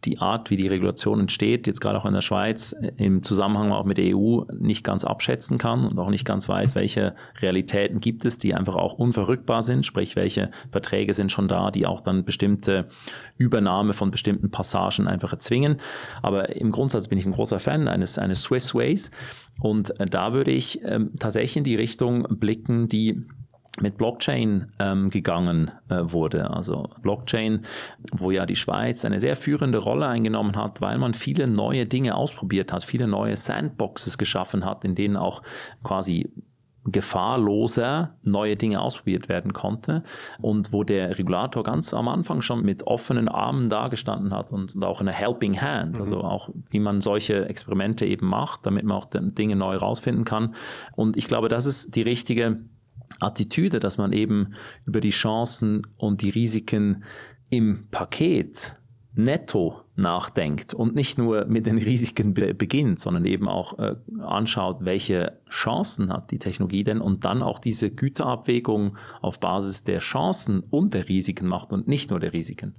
die 0.06 0.20
Art, 0.20 0.50
wie 0.50 0.58
die 0.58 0.68
Regulation 0.68 1.20
entsteht, 1.22 1.68
jetzt 1.68 1.82
gerade 1.82 1.98
auch 1.98 2.06
in 2.06 2.14
der 2.14 2.22
Schweiz, 2.22 2.76
im 2.98 3.24
Zusammenhang 3.24 3.72
auch 3.72 3.86
mit 3.86 3.98
der 3.98 4.16
EU 4.16 4.42
nicht 4.58 4.84
ganz 4.84 5.04
abschätzen 5.04 5.58
kann 5.58 5.86
und 5.86 5.98
auch 6.00 6.10
nicht 6.10 6.26
ganz 6.26 6.48
weiß, 6.48 6.76
welche 6.76 7.16
Realitäten 7.40 8.00
gibt 8.00 8.26
es, 8.26 8.38
die 8.38 8.54
einfach 8.54 8.76
auch 8.76 8.94
unverrückbar 8.94 9.64
sind, 9.64 9.86
sprich, 9.86 10.16
welche 10.16 10.52
Verträge 10.72 11.14
sind 11.14 11.32
schon 11.32 11.48
da, 11.48 11.72
die 11.72 11.86
auch 11.86 12.02
dann 12.02 12.26
bestimmte 12.26 12.90
Übernahme 13.38 13.94
von 13.94 14.12
bestimmten 14.12 14.52
Passagen 14.52 15.08
einfach 15.08 15.32
erzwingen. 15.32 15.78
Aber 16.22 16.56
im 16.56 16.72
Grundsatz 16.72 17.08
bin 17.08 17.18
ich 17.18 17.26
ein 17.26 17.32
großer 17.32 17.60
Fan 17.60 17.88
eines, 17.88 18.18
eines 18.18 18.44
Swiss 18.44 18.76
Ways 18.76 19.12
und 19.60 19.94
da 19.98 20.34
würde 20.34 20.52
ich 20.52 20.82
ähm, 20.84 21.12
tatsächlich 21.20 21.58
in 21.58 21.64
die 21.64 21.76
Richtung 21.76 22.24
blicken, 22.30 22.88
die 22.88 23.26
mit 23.82 23.98
Blockchain 23.98 24.72
ähm, 24.80 25.10
gegangen 25.10 25.72
äh, 25.90 26.02
wurde. 26.04 26.52
Also 26.52 26.90
Blockchain, 27.02 27.64
wo 28.12 28.30
ja 28.30 28.46
die 28.46 28.56
Schweiz 28.56 29.04
eine 29.04 29.20
sehr 29.20 29.36
führende 29.36 29.80
Rolle 29.80 30.08
eingenommen 30.08 30.56
hat, 30.56 30.80
weil 30.82 30.98
man 31.00 31.14
viele 31.14 31.48
neue 31.48 31.86
Dinge 31.86 32.16
ausprobiert 32.16 32.72
hat, 32.72 32.84
viele 32.84 33.08
neue 33.08 33.36
Sandboxes 33.36 34.18
geschaffen 34.18 34.64
hat, 34.64 34.86
in 34.86 34.94
denen 34.94 35.18
auch 35.18 35.42
quasi 35.84 36.30
gefahrloser 36.86 38.16
neue 38.24 38.58
Dinge 38.58 38.82
ausprobiert 38.82 39.30
werden 39.30 39.54
konnte 39.54 40.04
und 40.42 40.74
wo 40.74 40.84
der 40.84 41.18
Regulator 41.18 41.64
ganz 41.64 41.94
am 41.94 42.10
Anfang 42.10 42.42
schon 42.42 42.64
mit 42.64 42.86
offenen 42.86 43.30
Armen 43.30 43.70
dagestanden 43.70 44.34
hat 44.34 44.52
und, 44.52 44.76
und 44.76 44.84
auch 44.84 45.00
eine 45.00 45.14
Helping 45.14 45.62
Hand, 45.62 45.98
also 46.00 46.18
mhm. 46.18 46.26
auch 46.26 46.50
wie 46.72 46.80
man 46.80 47.00
solche 47.00 47.48
Experimente 47.48 48.06
eben 48.06 48.28
macht, 48.28 48.66
damit 48.66 48.84
man 48.84 48.98
auch 48.98 49.08
Dinge 49.10 49.56
neu 49.56 49.78
rausfinden 49.78 50.26
kann. 50.26 50.56
Und 50.94 51.16
ich 51.16 51.28
glaube, 51.28 51.48
das 51.48 51.66
ist 51.66 51.96
die 51.96 52.02
richtige 52.02 52.60
Attitüde, 53.20 53.80
dass 53.80 53.98
man 53.98 54.14
eben 54.14 54.54
über 54.86 55.02
die 55.02 55.10
Chancen 55.10 55.82
und 55.98 56.22
die 56.22 56.30
Risiken 56.30 57.04
im 57.50 57.88
Paket 57.92 58.76
netto 59.16 59.82
nachdenkt 59.96 60.74
und 60.74 60.96
nicht 60.96 61.20
nur 61.20 61.46
mit 61.46 61.68
den 61.68 61.78
Risiken 61.78 62.34
be 62.34 62.54
beginnt, 62.54 63.00
sondern 63.00 63.26
eben 63.26 63.48
auch 63.48 63.78
äh, 63.78 63.96
anschaut, 64.20 64.78
welche 64.82 65.40
Chancen 65.50 66.12
hat 66.12 66.32
die 66.32 66.40
Technologie 66.40 66.84
denn 66.84 67.00
und 67.00 67.24
dann 67.24 67.44
auch 67.44 67.60
diese 67.60 67.92
Güterabwägung 67.92 68.98
auf 69.22 69.40
Basis 69.40 69.84
der 69.84 70.00
Chancen 70.00 70.64
und 70.72 70.96
der 70.96 71.10
Risiken 71.10 71.48
macht 71.48 71.72
und 71.72 71.88
nicht 71.88 72.10
nur 72.10 72.20
der 72.20 72.34
Risiken 72.34 72.74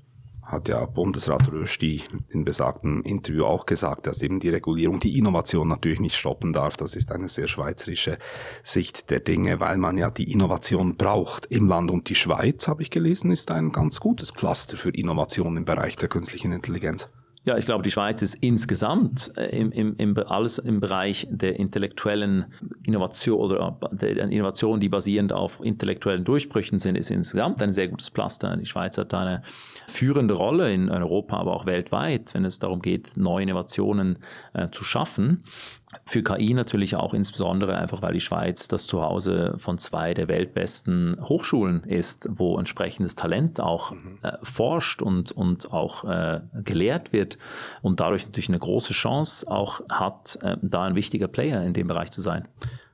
hat 0.44 0.68
ja 0.68 0.85
Bundesrat 0.85 1.50
Rösti 1.50 2.02
in 2.28 2.44
besagtem 2.44 3.02
Interview 3.02 3.44
auch 3.44 3.66
gesagt, 3.66 4.07
dass 4.07 4.22
eben 4.22 4.40
die 4.40 4.50
Regulierung 4.50 4.98
die 4.98 5.18
Innovation 5.18 5.68
natürlich 5.68 6.00
nicht 6.00 6.16
stoppen 6.16 6.52
darf. 6.52 6.76
Das 6.76 6.94
ist 6.96 7.11
eine 7.12 7.28
sehr 7.28 7.48
schweizerische 7.48 8.18
Sicht 8.62 9.11
der 9.11 9.20
Dinge, 9.20 9.61
weil 9.61 9.78
man 9.78 9.96
ja 9.98 10.11
die 10.11 10.30
Innovation 10.30 10.96
braucht 10.96 11.46
im 11.46 11.66
Land. 11.66 11.90
Und 11.90 12.09
die 12.09 12.14
Schweiz, 12.14 12.68
habe 12.68 12.83
ich 12.83 12.90
gelesen, 12.90 13.30
ist 13.30 13.50
ein 13.50 13.72
ganz 13.72 14.00
gutes 14.00 14.30
Pflaster 14.30 14.76
für 14.76 14.90
Innovation 14.90 15.57
im 15.57 15.64
Bereich 15.64 15.96
der 15.96 16.09
künstlichen 16.09 16.52
Intelligenz. 16.52 17.09
Ja, 17.46 17.59
ich 17.59 17.66
glaube, 17.66 17.83
die 17.83 17.90
Schweiz 17.90 18.22
ist 18.22 18.37
insgesamt 18.37 19.30
äh, 19.37 19.54
im, 19.59 19.70
im, 19.70 19.94
im, 19.98 20.16
alles 20.16 20.59
im 20.59 20.80
Bereich 20.80 21.26
der 21.30 21.57
intellektuellen 21.59 22.46
Innovation 22.87 23.38
oder 23.38 23.78
der 23.92 24.16
Innovation, 24.16 24.80
die 24.80 24.88
basierend 24.88 25.30
auf 25.30 25.61
intellektuellen 25.62 26.24
Durchbrüchen 26.24 26.78
sind, 26.78 26.96
ist 26.96 27.11
insgesamt 27.11 27.61
ein 27.61 27.74
sehr 27.74 27.88
gutes 27.88 28.09
Pflaster. 28.09 28.57
Die 28.57 28.64
Schweiz 28.64 28.96
hat 28.96 29.12
eine 29.12 29.42
führende 29.87 30.33
Rolle 30.33 30.72
in 30.72 30.88
Europa, 30.88 31.37
aber 31.37 31.54
auch 31.54 31.66
weltweit, 31.66 32.33
wenn 32.33 32.46
es 32.46 32.61
darum 32.61 32.80
geht, 32.80 33.14
neue 33.18 33.42
Innovationen 33.42 34.20
äh, 34.54 34.70
zu 34.70 34.83
schaffen. 34.83 35.44
Für 36.07 36.23
KI 36.23 36.55
natürlich 36.55 36.97
auch 36.97 37.14
insbesondere 37.14 37.77
einfach, 37.77 38.03
weil 38.03 38.12
die 38.12 38.20
Schweiz 38.20 38.68
das 38.68 38.87
Zuhause 38.87 39.55
von 39.59 39.79
zwei 39.79 40.12
der 40.12 40.29
weltbesten 40.29 41.16
Hochschulen 41.20 41.85
ist, 41.85 42.29
wo 42.31 42.59
entsprechendes 42.59 43.14
Talent 43.14 43.61
auch 43.61 43.92
mhm. 43.92 44.18
äh, 44.23 44.33
forscht 44.42 45.03
und, 45.03 45.31
und 45.33 45.73
auch 45.73 46.05
äh, 46.05 46.40
gelehrt 46.64 47.12
wird 47.12 47.38
und 47.83 48.01
dadurch 48.01 48.25
natürlich 48.25 48.49
eine 48.49 48.59
große 48.59 48.92
Chance 48.92 49.51
auch 49.51 49.83
hat, 49.88 50.38
äh, 50.42 50.57
da 50.62 50.83
ein 50.85 50.94
wichtiger 50.94 51.29
Player 51.29 51.62
in 51.62 51.75
dem 51.75 51.87
Bereich 51.87 52.11
zu 52.11 52.20
sein. 52.20 52.49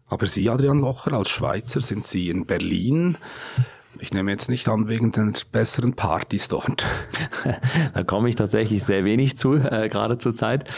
Aber 0.06 0.26
Sie, 0.26 0.48
Adrian 0.50 0.80
Locher, 0.80 1.12
als 1.12 1.30
Schweizer, 1.30 1.80
sind 1.80 2.06
Sie 2.06 2.28
in 2.28 2.44
Berlin 2.44 3.16
ich 3.98 4.12
nehme 4.12 4.30
jetzt 4.30 4.48
nicht 4.48 4.68
an 4.68 4.88
wegen 4.88 5.12
den 5.12 5.34
besseren 5.52 5.94
Partys 5.94 6.48
dort. 6.48 6.86
da 7.94 8.02
komme 8.04 8.28
ich 8.28 8.36
tatsächlich 8.36 8.84
sehr 8.84 9.04
wenig 9.04 9.36
zu, 9.36 9.54
äh, 9.54 9.88
gerade 9.88 10.18
zur 10.18 10.34
Zeit. 10.34 10.70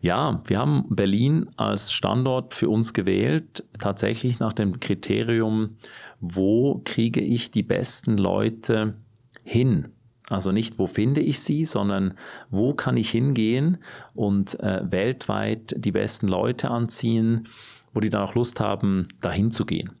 Ja, 0.00 0.42
wir 0.46 0.58
haben 0.58 0.84
Berlin 0.88 1.48
als 1.56 1.92
Standort 1.92 2.54
für 2.54 2.68
uns 2.68 2.92
gewählt, 2.92 3.64
tatsächlich 3.78 4.38
nach 4.38 4.52
dem 4.52 4.80
Kriterium, 4.80 5.76
wo 6.20 6.80
kriege 6.84 7.20
ich 7.20 7.50
die 7.50 7.62
besten 7.62 8.18
Leute 8.18 8.94
hin? 9.42 9.88
Also 10.28 10.52
nicht, 10.52 10.78
wo 10.78 10.86
finde 10.86 11.22
ich 11.22 11.40
sie, 11.40 11.64
sondern 11.64 12.14
wo 12.50 12.74
kann 12.74 12.96
ich 12.96 13.10
hingehen 13.10 13.78
und 14.14 14.60
äh, 14.60 14.82
weltweit 14.84 15.74
die 15.76 15.92
besten 15.92 16.28
Leute 16.28 16.70
anziehen, 16.70 17.48
wo 17.94 18.00
die 18.00 18.10
dann 18.10 18.22
auch 18.22 18.34
Lust 18.34 18.60
haben, 18.60 19.08
dahin 19.22 19.50
zu 19.50 19.64
gehen. 19.64 19.92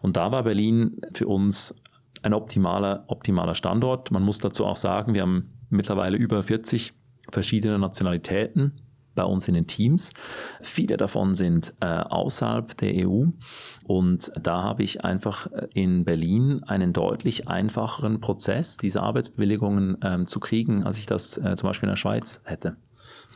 Und 0.00 0.16
da 0.16 0.32
war 0.32 0.44
Berlin 0.44 1.00
für 1.12 1.26
uns 1.26 1.74
ein 2.24 2.34
optimaler, 2.34 3.04
optimaler 3.08 3.54
Standort. 3.54 4.10
Man 4.10 4.22
muss 4.22 4.38
dazu 4.38 4.64
auch 4.64 4.76
sagen, 4.76 5.14
wir 5.14 5.22
haben 5.22 5.52
mittlerweile 5.70 6.16
über 6.16 6.42
40 6.42 6.92
verschiedene 7.30 7.78
Nationalitäten 7.78 8.80
bei 9.14 9.24
uns 9.24 9.46
in 9.46 9.54
den 9.54 9.66
Teams. 9.66 10.12
Viele 10.60 10.96
davon 10.96 11.34
sind 11.34 11.74
äh, 11.80 11.86
außerhalb 11.86 12.76
der 12.78 13.06
EU 13.06 13.26
und 13.84 14.32
da 14.40 14.62
habe 14.62 14.82
ich 14.82 15.04
einfach 15.04 15.46
äh, 15.52 15.68
in 15.72 16.04
Berlin 16.04 16.62
einen 16.64 16.92
deutlich 16.92 17.48
einfacheren 17.48 18.20
Prozess, 18.20 18.76
diese 18.76 19.02
Arbeitsbewilligungen 19.02 19.98
ähm, 20.02 20.26
zu 20.26 20.40
kriegen, 20.40 20.82
als 20.82 20.98
ich 20.98 21.06
das 21.06 21.38
äh, 21.38 21.54
zum 21.56 21.68
Beispiel 21.68 21.88
in 21.88 21.92
der 21.92 21.96
Schweiz 21.96 22.40
hätte. 22.44 22.76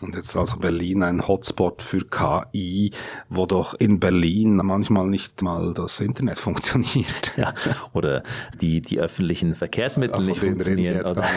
Und 0.01 0.15
jetzt 0.15 0.37
also 0.37 0.59
Berlin 0.59 1.03
ein 1.03 1.27
Hotspot 1.27 1.83
für 1.83 2.05
KI, 2.05 2.93
wo 3.29 3.47
doch 3.47 3.75
in 3.75 3.99
Berlin 3.99 4.57
manchmal 4.57 5.07
nicht 5.09 5.43
mal 5.43 5.75
das 5.75 5.99
Internet 6.01 6.39
funktioniert. 6.39 7.33
Ja, 7.37 7.55
oder 7.93 8.23
die, 8.61 8.81
die 8.81 9.01
öffentlichen 9.01 9.55
Verkehrsmittel 9.55 10.25
nicht 10.25 10.41
funktionieren. 10.41 11.05
Oder, 11.05 11.29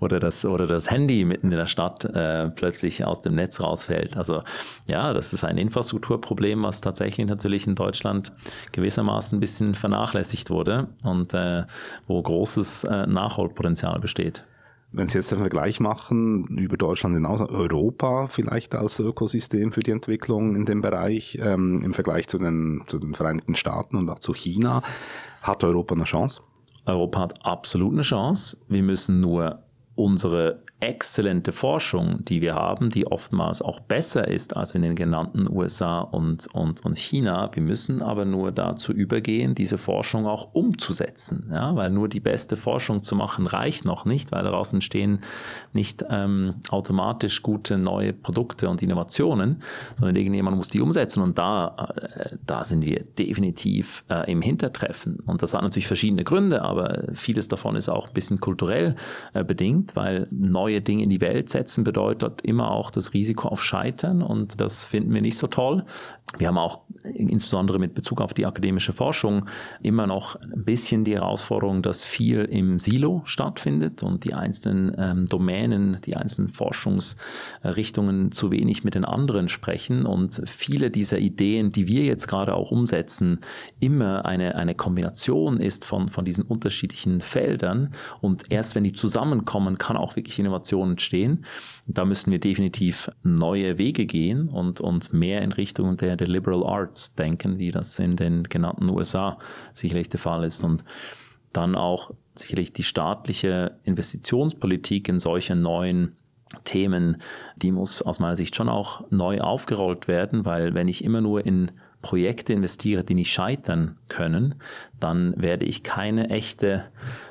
oder, 0.00 0.20
das, 0.20 0.44
oder 0.44 0.66
das 0.66 0.90
Handy 0.90 1.24
mitten 1.24 1.50
in 1.50 1.58
der 1.58 1.66
Stadt 1.66 2.04
äh, 2.04 2.48
plötzlich 2.50 3.04
aus 3.04 3.22
dem 3.22 3.34
Netz 3.34 3.60
rausfällt. 3.60 4.16
Also 4.16 4.42
ja, 4.88 5.12
das 5.12 5.32
ist 5.32 5.44
ein 5.44 5.58
Infrastrukturproblem, 5.58 6.62
was 6.62 6.80
tatsächlich 6.80 7.26
natürlich 7.26 7.66
in 7.66 7.74
Deutschland 7.74 8.32
gewissermaßen 8.72 9.36
ein 9.36 9.40
bisschen 9.40 9.74
vernachlässigt 9.74 10.50
wurde 10.50 10.88
und 11.04 11.34
äh, 11.34 11.64
wo 12.06 12.22
großes 12.22 12.84
äh, 12.84 13.06
Nachholpotenzial 13.06 13.98
besteht. 13.98 14.44
Wenn 14.94 15.08
Sie 15.08 15.16
jetzt 15.18 15.30
den 15.30 15.38
Vergleich 15.38 15.80
machen 15.80 16.44
über 16.58 16.76
Deutschland 16.76 17.14
hinaus, 17.14 17.40
Europa 17.40 18.28
vielleicht 18.28 18.74
als 18.74 19.00
Ökosystem 19.00 19.72
für 19.72 19.80
die 19.80 19.90
Entwicklung 19.90 20.54
in 20.54 20.66
dem 20.66 20.82
Bereich 20.82 21.38
ähm, 21.40 21.82
im 21.82 21.94
Vergleich 21.94 22.28
zu 22.28 22.36
den, 22.36 22.82
zu 22.86 22.98
den 22.98 23.14
Vereinigten 23.14 23.54
Staaten 23.54 23.96
und 23.96 24.10
auch 24.10 24.18
zu 24.18 24.34
China, 24.34 24.82
hat 25.40 25.64
Europa 25.64 25.94
eine 25.94 26.04
Chance? 26.04 26.42
Europa 26.84 27.20
hat 27.20 27.46
absolut 27.46 27.94
eine 27.94 28.02
Chance. 28.02 28.58
Wir 28.68 28.82
müssen 28.82 29.20
nur 29.20 29.60
unsere 29.94 30.62
exzellente 30.82 31.52
Forschung, 31.52 32.24
die 32.24 32.40
wir 32.40 32.56
haben, 32.56 32.90
die 32.90 33.06
oftmals 33.06 33.62
auch 33.62 33.78
besser 33.78 34.26
ist 34.26 34.56
als 34.56 34.74
in 34.74 34.82
den 34.82 34.96
genannten 34.96 35.48
USA 35.48 36.00
und, 36.00 36.48
und, 36.52 36.84
und 36.84 36.98
China. 36.98 37.48
Wir 37.52 37.62
müssen 37.62 38.02
aber 38.02 38.24
nur 38.24 38.50
dazu 38.50 38.92
übergehen, 38.92 39.54
diese 39.54 39.78
Forschung 39.78 40.26
auch 40.26 40.54
umzusetzen. 40.54 41.50
Ja? 41.52 41.76
Weil 41.76 41.90
nur 41.90 42.08
die 42.08 42.18
beste 42.18 42.56
Forschung 42.56 43.04
zu 43.04 43.14
machen 43.14 43.46
reicht 43.46 43.84
noch 43.84 44.04
nicht, 44.04 44.32
weil 44.32 44.42
daraus 44.42 44.72
entstehen 44.72 45.20
nicht 45.72 46.04
ähm, 46.10 46.54
automatisch 46.70 47.42
gute 47.42 47.78
neue 47.78 48.12
Produkte 48.12 48.68
und 48.68 48.82
Innovationen, 48.82 49.62
sondern 49.96 50.16
irgendjemand 50.16 50.56
muss 50.56 50.68
die 50.68 50.80
umsetzen. 50.80 51.22
Und 51.22 51.38
da, 51.38 51.92
äh, 51.94 52.36
da 52.44 52.64
sind 52.64 52.84
wir 52.84 53.04
definitiv 53.16 54.04
äh, 54.10 54.28
im 54.28 54.42
Hintertreffen. 54.42 55.20
Und 55.26 55.44
das 55.44 55.54
hat 55.54 55.62
natürlich 55.62 55.86
verschiedene 55.86 56.24
Gründe, 56.24 56.62
aber 56.62 57.04
vieles 57.14 57.46
davon 57.46 57.76
ist 57.76 57.88
auch 57.88 58.08
ein 58.08 58.14
bisschen 58.14 58.40
kulturell 58.40 58.96
äh, 59.32 59.44
bedingt, 59.44 59.94
weil 59.94 60.26
neue 60.32 60.71
neue 60.72 60.80
Dinge 60.80 61.02
in 61.04 61.10
die 61.10 61.20
Welt 61.20 61.50
setzen 61.50 61.84
bedeutet 61.84 62.40
immer 62.42 62.70
auch 62.70 62.90
das 62.90 63.12
Risiko 63.12 63.48
auf 63.48 63.62
Scheitern 63.62 64.22
und 64.22 64.60
das 64.60 64.86
finden 64.86 65.12
wir 65.12 65.22
nicht 65.22 65.36
so 65.36 65.46
toll. 65.46 65.84
Wir 66.38 66.48
haben 66.48 66.58
auch 66.58 66.80
insbesondere 67.04 67.78
mit 67.78 67.94
Bezug 67.94 68.20
auf 68.20 68.32
die 68.32 68.46
akademische 68.46 68.92
Forschung 68.92 69.46
immer 69.82 70.06
noch 70.06 70.36
ein 70.36 70.64
bisschen 70.64 71.04
die 71.04 71.14
Herausforderung, 71.14 71.82
dass 71.82 72.04
viel 72.04 72.44
im 72.44 72.78
Silo 72.78 73.22
stattfindet 73.24 74.02
und 74.02 74.24
die 74.24 74.32
einzelnen 74.32 74.94
ähm, 74.96 75.26
Domänen, 75.26 75.98
die 76.06 76.16
einzelnen 76.16 76.48
Forschungsrichtungen 76.48 78.32
zu 78.32 78.50
wenig 78.50 78.84
mit 78.84 78.94
den 78.94 79.04
anderen 79.04 79.48
sprechen 79.48 80.06
und 80.06 80.42
viele 80.46 80.90
dieser 80.90 81.18
Ideen, 81.18 81.70
die 81.70 81.86
wir 81.86 82.04
jetzt 82.04 82.28
gerade 82.28 82.54
auch 82.54 82.70
umsetzen, 82.70 83.40
immer 83.80 84.24
eine, 84.24 84.54
eine 84.54 84.74
Kombination 84.74 85.58
ist 85.58 85.84
von, 85.84 86.08
von 86.08 86.24
diesen 86.24 86.44
unterschiedlichen 86.44 87.20
Feldern 87.20 87.90
und 88.20 88.50
erst 88.50 88.74
wenn 88.74 88.84
die 88.84 88.92
zusammenkommen, 88.92 89.76
kann 89.76 89.96
auch 89.96 90.16
wirklich 90.16 90.38
Innovation 90.38 90.61
Innovationen 90.62 90.92
entstehen. 90.92 91.44
Da 91.86 92.04
müssen 92.04 92.30
wir 92.30 92.38
definitiv 92.38 93.10
neue 93.22 93.78
Wege 93.78 94.06
gehen 94.06 94.48
und, 94.48 94.80
und 94.80 95.12
mehr 95.12 95.42
in 95.42 95.52
Richtung 95.52 95.96
der, 95.96 96.16
der 96.16 96.28
Liberal 96.28 96.64
Arts 96.64 97.14
denken, 97.14 97.58
wie 97.58 97.70
das 97.70 97.98
in 97.98 98.16
den 98.16 98.44
genannten 98.44 98.88
USA 98.88 99.38
sicherlich 99.72 100.08
der 100.08 100.20
Fall 100.20 100.44
ist. 100.44 100.62
Und 100.62 100.84
dann 101.52 101.74
auch 101.74 102.12
sicherlich 102.34 102.72
die 102.72 102.84
staatliche 102.84 103.72
Investitionspolitik 103.84 105.08
in 105.08 105.18
solche 105.18 105.54
neuen 105.54 106.12
Themen, 106.64 107.20
die 107.56 107.72
muss 107.72 108.02
aus 108.02 108.20
meiner 108.20 108.36
Sicht 108.36 108.54
schon 108.54 108.68
auch 108.68 109.04
neu 109.10 109.40
aufgerollt 109.40 110.06
werden, 110.06 110.44
weil 110.44 110.74
wenn 110.74 110.88
ich 110.88 111.02
immer 111.02 111.20
nur 111.20 111.44
in 111.44 111.72
Projekte 112.02 112.52
investiere, 112.52 113.04
die 113.04 113.14
nicht 113.14 113.32
scheitern 113.32 113.96
können, 114.08 114.56
dann 115.00 115.34
werde 115.36 115.64
ich 115.64 115.82
keine 115.82 116.28
echte 116.30 116.84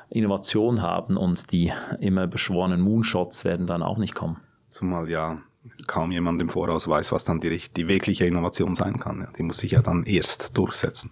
Innovation 0.09 0.81
haben 0.81 1.17
und 1.17 1.51
die 1.51 1.71
immer 1.99 2.27
beschworenen 2.27 2.81
Moonshots 2.81 3.45
werden 3.45 3.67
dann 3.67 3.83
auch 3.83 3.97
nicht 3.97 4.15
kommen. 4.15 4.37
Zumal 4.69 5.09
ja 5.09 5.41
kaum 5.87 6.11
jemand 6.11 6.41
im 6.41 6.49
Voraus 6.49 6.87
weiß, 6.87 7.11
was 7.11 7.23
dann 7.23 7.39
die, 7.39 7.61
die 7.75 7.87
wirkliche 7.87 8.25
Innovation 8.25 8.75
sein 8.75 8.99
kann. 8.99 9.27
Die 9.37 9.43
muss 9.43 9.57
sich 9.57 9.71
ja 9.71 9.81
dann 9.81 10.03
erst 10.03 10.57
durchsetzen 10.57 11.11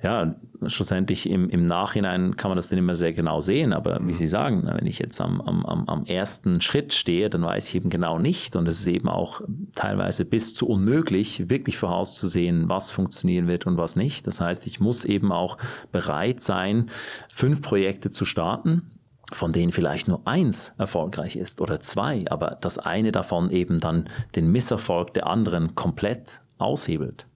ja, 0.00 0.36
schlussendlich 0.66 1.28
im, 1.28 1.50
im 1.50 1.66
Nachhinein 1.66 2.36
kann 2.36 2.50
man 2.50 2.56
das 2.56 2.68
dann 2.68 2.78
immer 2.78 2.94
sehr 2.94 3.12
genau 3.12 3.40
sehen, 3.40 3.72
aber 3.72 3.98
wie 4.02 4.14
Sie 4.14 4.28
sagen, 4.28 4.62
wenn 4.64 4.86
ich 4.86 5.00
jetzt 5.00 5.20
am, 5.20 5.40
am, 5.40 5.64
am 5.64 6.04
ersten 6.06 6.60
Schritt 6.60 6.92
stehe, 6.92 7.28
dann 7.30 7.42
weiß 7.42 7.68
ich 7.68 7.74
eben 7.74 7.90
genau 7.90 8.18
nicht 8.18 8.54
und 8.54 8.68
es 8.68 8.78
ist 8.78 8.86
eben 8.86 9.08
auch 9.08 9.40
teilweise 9.74 10.24
bis 10.24 10.54
zu 10.54 10.68
unmöglich, 10.68 11.50
wirklich 11.50 11.78
vorauszusehen, 11.78 12.68
was 12.68 12.92
funktionieren 12.92 13.48
wird 13.48 13.66
und 13.66 13.76
was 13.76 13.96
nicht. 13.96 14.26
Das 14.28 14.40
heißt, 14.40 14.68
ich 14.68 14.78
muss 14.78 15.04
eben 15.04 15.32
auch 15.32 15.58
bereit 15.90 16.42
sein, 16.42 16.90
fünf 17.32 17.60
Projekte 17.60 18.10
zu 18.10 18.24
starten, 18.24 18.90
von 19.32 19.52
denen 19.52 19.72
vielleicht 19.72 20.06
nur 20.06 20.26
eins 20.26 20.74
erfolgreich 20.78 21.34
ist 21.34 21.60
oder 21.60 21.80
zwei, 21.80 22.24
aber 22.30 22.56
das 22.60 22.78
eine 22.78 23.10
davon 23.10 23.50
eben 23.50 23.80
dann 23.80 24.08
den 24.36 24.50
Misserfolg 24.52 25.12
der 25.14 25.26
anderen 25.26 25.74
komplett 25.74 26.40
aushebelt. 26.58 27.26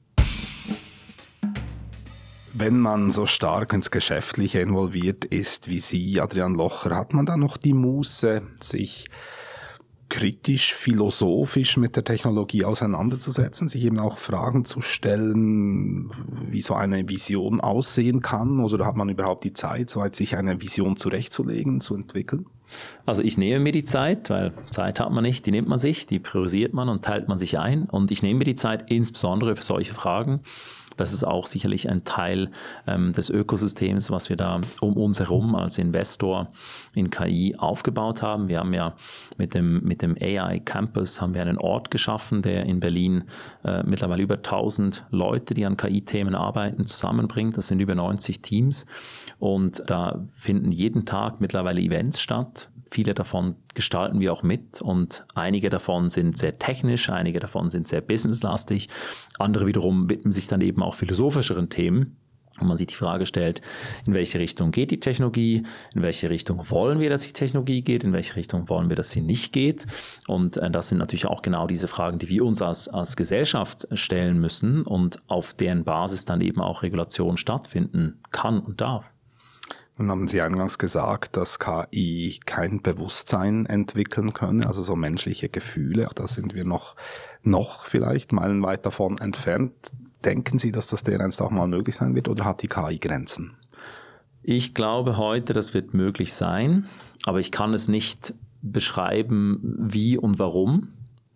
Wenn 2.54 2.78
man 2.78 3.10
so 3.10 3.24
stark 3.24 3.72
ins 3.72 3.90
Geschäftliche 3.90 4.60
involviert 4.60 5.24
ist 5.24 5.68
wie 5.68 5.78
Sie, 5.78 6.20
Adrian 6.20 6.54
Locher, 6.54 6.94
hat 6.94 7.14
man 7.14 7.24
da 7.24 7.36
noch 7.38 7.56
die 7.56 7.72
Muße, 7.72 8.42
sich 8.60 9.08
kritisch, 10.10 10.74
philosophisch 10.74 11.78
mit 11.78 11.96
der 11.96 12.04
Technologie 12.04 12.66
auseinanderzusetzen, 12.66 13.68
sich 13.68 13.86
eben 13.86 13.98
auch 13.98 14.18
Fragen 14.18 14.66
zu 14.66 14.82
stellen, 14.82 16.10
wie 16.50 16.60
so 16.60 16.74
eine 16.74 17.08
Vision 17.08 17.62
aussehen 17.62 18.20
kann? 18.20 18.60
Oder 18.60 18.84
hat 18.84 18.96
man 18.96 19.08
überhaupt 19.08 19.44
die 19.44 19.54
Zeit, 19.54 19.88
so 19.88 20.00
weit 20.00 20.14
sich 20.14 20.36
eine 20.36 20.60
Vision 20.60 20.98
zurechtzulegen, 20.98 21.80
zu 21.80 21.94
entwickeln? 21.94 22.44
Also 23.06 23.22
ich 23.22 23.38
nehme 23.38 23.60
mir 23.60 23.72
die 23.72 23.84
Zeit, 23.84 24.28
weil 24.28 24.52
Zeit 24.70 25.00
hat 25.00 25.10
man 25.10 25.24
nicht, 25.24 25.46
die 25.46 25.50
nimmt 25.50 25.68
man 25.68 25.78
sich, 25.78 26.06
die 26.06 26.18
priorisiert 26.18 26.74
man 26.74 26.90
und 26.90 27.02
teilt 27.02 27.28
man 27.28 27.38
sich 27.38 27.58
ein. 27.58 27.84
Und 27.84 28.10
ich 28.10 28.22
nehme 28.22 28.40
mir 28.40 28.44
die 28.44 28.54
Zeit 28.54 28.90
insbesondere 28.90 29.56
für 29.56 29.62
solche 29.62 29.94
Fragen 29.94 30.40
das 30.96 31.12
ist 31.12 31.24
auch 31.24 31.46
sicherlich 31.46 31.88
ein 31.88 32.05
Teil 32.05 32.50
ähm, 32.87 33.12
des 33.12 33.31
Ökosystems, 33.31 34.11
was 34.11 34.28
wir 34.28 34.37
da 34.37 34.61
um 34.81 34.96
uns 34.96 35.20
herum 35.20 35.55
als 35.55 35.78
Investor 35.78 36.52
in 36.94 37.11
KI 37.11 37.55
aufgebaut 37.59 38.22
haben. 38.22 38.48
Wir 38.48 38.59
haben 38.59 38.74
ja 38.74 38.94
mit 39.37 39.55
dem, 39.55 39.83
mit 39.83 40.02
dem 40.02 40.16
AI 40.20 40.61
Campus 40.61 41.20
haben 41.20 41.35
wir 41.35 41.42
einen 41.42 41.59
Ort 41.59 41.90
geschaffen, 41.90 42.42
der 42.42 42.64
in 42.64 42.81
Berlin 42.81 43.24
äh, 43.64 43.83
mittlerweile 43.85 44.22
über 44.22 44.37
1000 44.37 45.05
Leute, 45.11 45.55
die 45.55 45.64
an 45.64 45.76
KI-Themen 45.76 46.35
arbeiten, 46.35 46.87
zusammenbringt. 46.87 47.57
Das 47.57 47.68
sind 47.68 47.81
über 47.81 47.94
90 47.94 48.42
Teams 48.42 48.87
und 49.38 49.83
da 49.87 50.22
finden 50.35 50.72
jeden 50.72 51.05
Tag 51.05 51.40
mittlerweile 51.40 51.81
Events 51.81 52.20
statt 52.20 52.68
Viele 52.92 53.14
davon 53.14 53.57
gestalten 53.72 54.20
wir 54.20 54.35
auch 54.35 54.42
mit 54.42 54.83
und 54.83 55.24
einige 55.35 55.70
davon 55.70 56.11
sind 56.11 56.37
sehr 56.37 56.59
technisch, 56.59 57.09
einige 57.09 57.40
davon 57.40 57.70
sind 57.70 57.88
sehr 57.88 58.02
businesslastig, 58.02 58.90
andere 59.38 59.66
wiederum 59.66 60.11
widmen 60.11 60.31
sich 60.31 60.46
dann 60.46 60.61
eben 60.61 60.83
auch 60.83 60.94
philosophischeren 60.94 61.70
Themen. 61.70 62.18
Und 62.61 62.68
man 62.68 62.76
sich 62.76 62.88
die 62.88 62.94
Frage 62.94 63.24
stellt, 63.24 63.62
in 64.07 64.12
welche 64.12 64.38
Richtung 64.38 64.72
geht 64.72 64.90
die 64.90 65.00
Technologie, 65.00 65.62
in 65.94 66.02
welche 66.02 66.28
Richtung 66.28 66.68
wollen 66.68 67.00
wir, 67.00 67.09
dass 67.09 67.22
die 67.22 67.33
Technologie 67.33 67.81
geht, 67.81 68.05
in 68.05 68.12
welche 68.12 68.37
Richtung 68.37 68.68
wollen 68.68 68.90
wir, 68.90 68.96
dass 68.96 69.11
sie 69.11 69.22
nicht 69.22 69.55
geht. 69.55 69.87
Und 70.28 70.59
äh, 70.59 70.70
das 70.70 70.90
sind 70.90 70.98
natürlich 70.98 71.24
auch 71.24 71.40
genau 71.40 71.66
diese 71.66 71.88
Fragen, 71.88 72.18
die 72.18 72.28
wir 72.28 72.44
uns 72.44 72.61
als, 72.61 72.88
als 72.88 73.16
Gesellschaft 73.16 73.88
stellen 73.94 74.38
müssen 74.38 74.83
und 74.83 75.22
auf 75.28 75.55
deren 75.55 75.85
Basis 75.85 76.26
dann 76.26 76.42
eben 76.42 76.61
auch 76.61 76.83
Regulation 76.83 77.38
stattfinden 77.38 78.20
kann 78.33 78.61
und 78.61 78.83
darf. 78.83 79.14
Nun 80.02 80.10
haben 80.10 80.26
Sie 80.26 80.40
eingangs 80.40 80.78
gesagt, 80.78 81.36
dass 81.36 81.60
KI 81.60 82.40
kein 82.44 82.82
Bewusstsein 82.82 83.66
entwickeln 83.66 84.32
könne, 84.32 84.66
also 84.66 84.82
so 84.82 84.96
menschliche 84.96 85.48
Gefühle. 85.48 86.08
Da 86.16 86.26
sind 86.26 86.56
wir 86.56 86.64
noch, 86.64 86.96
noch 87.44 87.84
vielleicht 87.84 88.32
meilenweit 88.32 88.84
davon 88.84 89.18
entfernt. 89.18 89.72
Denken 90.24 90.58
Sie, 90.58 90.72
dass 90.72 90.88
das 90.88 91.04
dereinst 91.04 91.40
auch 91.40 91.52
mal 91.52 91.68
möglich 91.68 91.94
sein 91.94 92.16
wird 92.16 92.26
oder 92.26 92.44
hat 92.44 92.62
die 92.62 92.66
KI 92.66 92.98
Grenzen? 92.98 93.54
Ich 94.42 94.74
glaube 94.74 95.18
heute, 95.18 95.52
das 95.52 95.72
wird 95.72 95.94
möglich 95.94 96.34
sein, 96.34 96.86
aber 97.24 97.38
ich 97.38 97.52
kann 97.52 97.72
es 97.72 97.86
nicht 97.86 98.34
beschreiben, 98.60 99.60
wie 99.62 100.18
und 100.18 100.40
warum. 100.40 100.88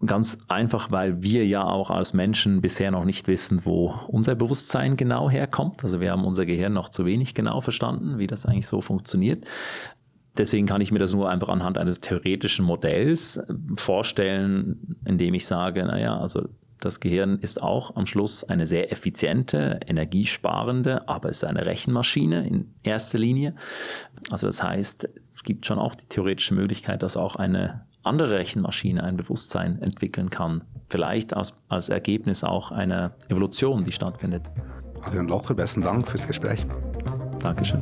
Ganz 0.04 0.38
einfach, 0.48 0.90
weil 0.90 1.22
wir 1.22 1.46
ja 1.46 1.64
auch 1.64 1.90
als 1.90 2.12
Menschen 2.12 2.60
bisher 2.60 2.90
noch 2.90 3.04
nicht 3.06 3.28
wissen, 3.28 3.64
wo 3.64 3.94
unser 4.08 4.34
Bewusstsein 4.34 4.96
genau 4.96 5.30
herkommt. 5.30 5.82
Also 5.84 6.00
wir 6.00 6.12
haben 6.12 6.26
unser 6.26 6.44
Gehirn 6.44 6.74
noch 6.74 6.90
zu 6.90 7.06
wenig 7.06 7.32
genau 7.32 7.62
verstanden, 7.62 8.18
wie 8.18 8.26
das 8.26 8.44
eigentlich 8.44 8.66
so 8.66 8.82
funktioniert. 8.82 9.46
Deswegen 10.36 10.66
kann 10.66 10.82
ich 10.82 10.92
mir 10.92 10.98
das 10.98 11.14
nur 11.14 11.30
einfach 11.30 11.48
anhand 11.48 11.78
eines 11.78 12.00
theoretischen 12.00 12.64
Modells 12.64 13.38
äh, 13.38 13.54
vorstellen, 13.76 14.96
indem 15.04 15.32
ich 15.34 15.46
sage, 15.46 15.84
naja, 15.84 16.18
also 16.18 16.48
das 16.80 17.00
Gehirn 17.00 17.38
ist 17.38 17.62
auch 17.62 17.96
am 17.96 18.04
Schluss 18.04 18.44
eine 18.44 18.66
sehr 18.66 18.92
effiziente, 18.92 19.80
energiesparende, 19.86 21.08
aber 21.08 21.30
es 21.30 21.38
ist 21.38 21.44
eine 21.44 21.64
Rechenmaschine 21.64 22.46
in 22.46 22.74
erster 22.82 23.16
Linie. 23.16 23.54
Also 24.30 24.46
das 24.46 24.62
heißt, 24.62 25.08
es 25.34 25.42
gibt 25.42 25.64
schon 25.64 25.78
auch 25.78 25.94
die 25.94 26.06
theoretische 26.06 26.54
Möglichkeit, 26.54 27.02
dass 27.02 27.16
auch 27.16 27.36
eine 27.36 27.86
andere 28.06 28.38
Rechenmaschine 28.38 29.02
ein 29.02 29.16
Bewusstsein 29.16 29.80
entwickeln 29.82 30.30
kann. 30.30 30.62
Vielleicht 30.88 31.34
als, 31.34 31.54
als 31.68 31.88
Ergebnis 31.88 32.44
auch 32.44 32.70
einer 32.70 33.12
Evolution, 33.28 33.84
die 33.84 33.92
stattfindet. 33.92 34.42
Adrian 35.02 35.28
Locher, 35.28 35.54
besten 35.54 35.82
Dank 35.82 36.08
fürs 36.08 36.26
Gespräch. 36.26 36.66
Dankeschön. 37.40 37.80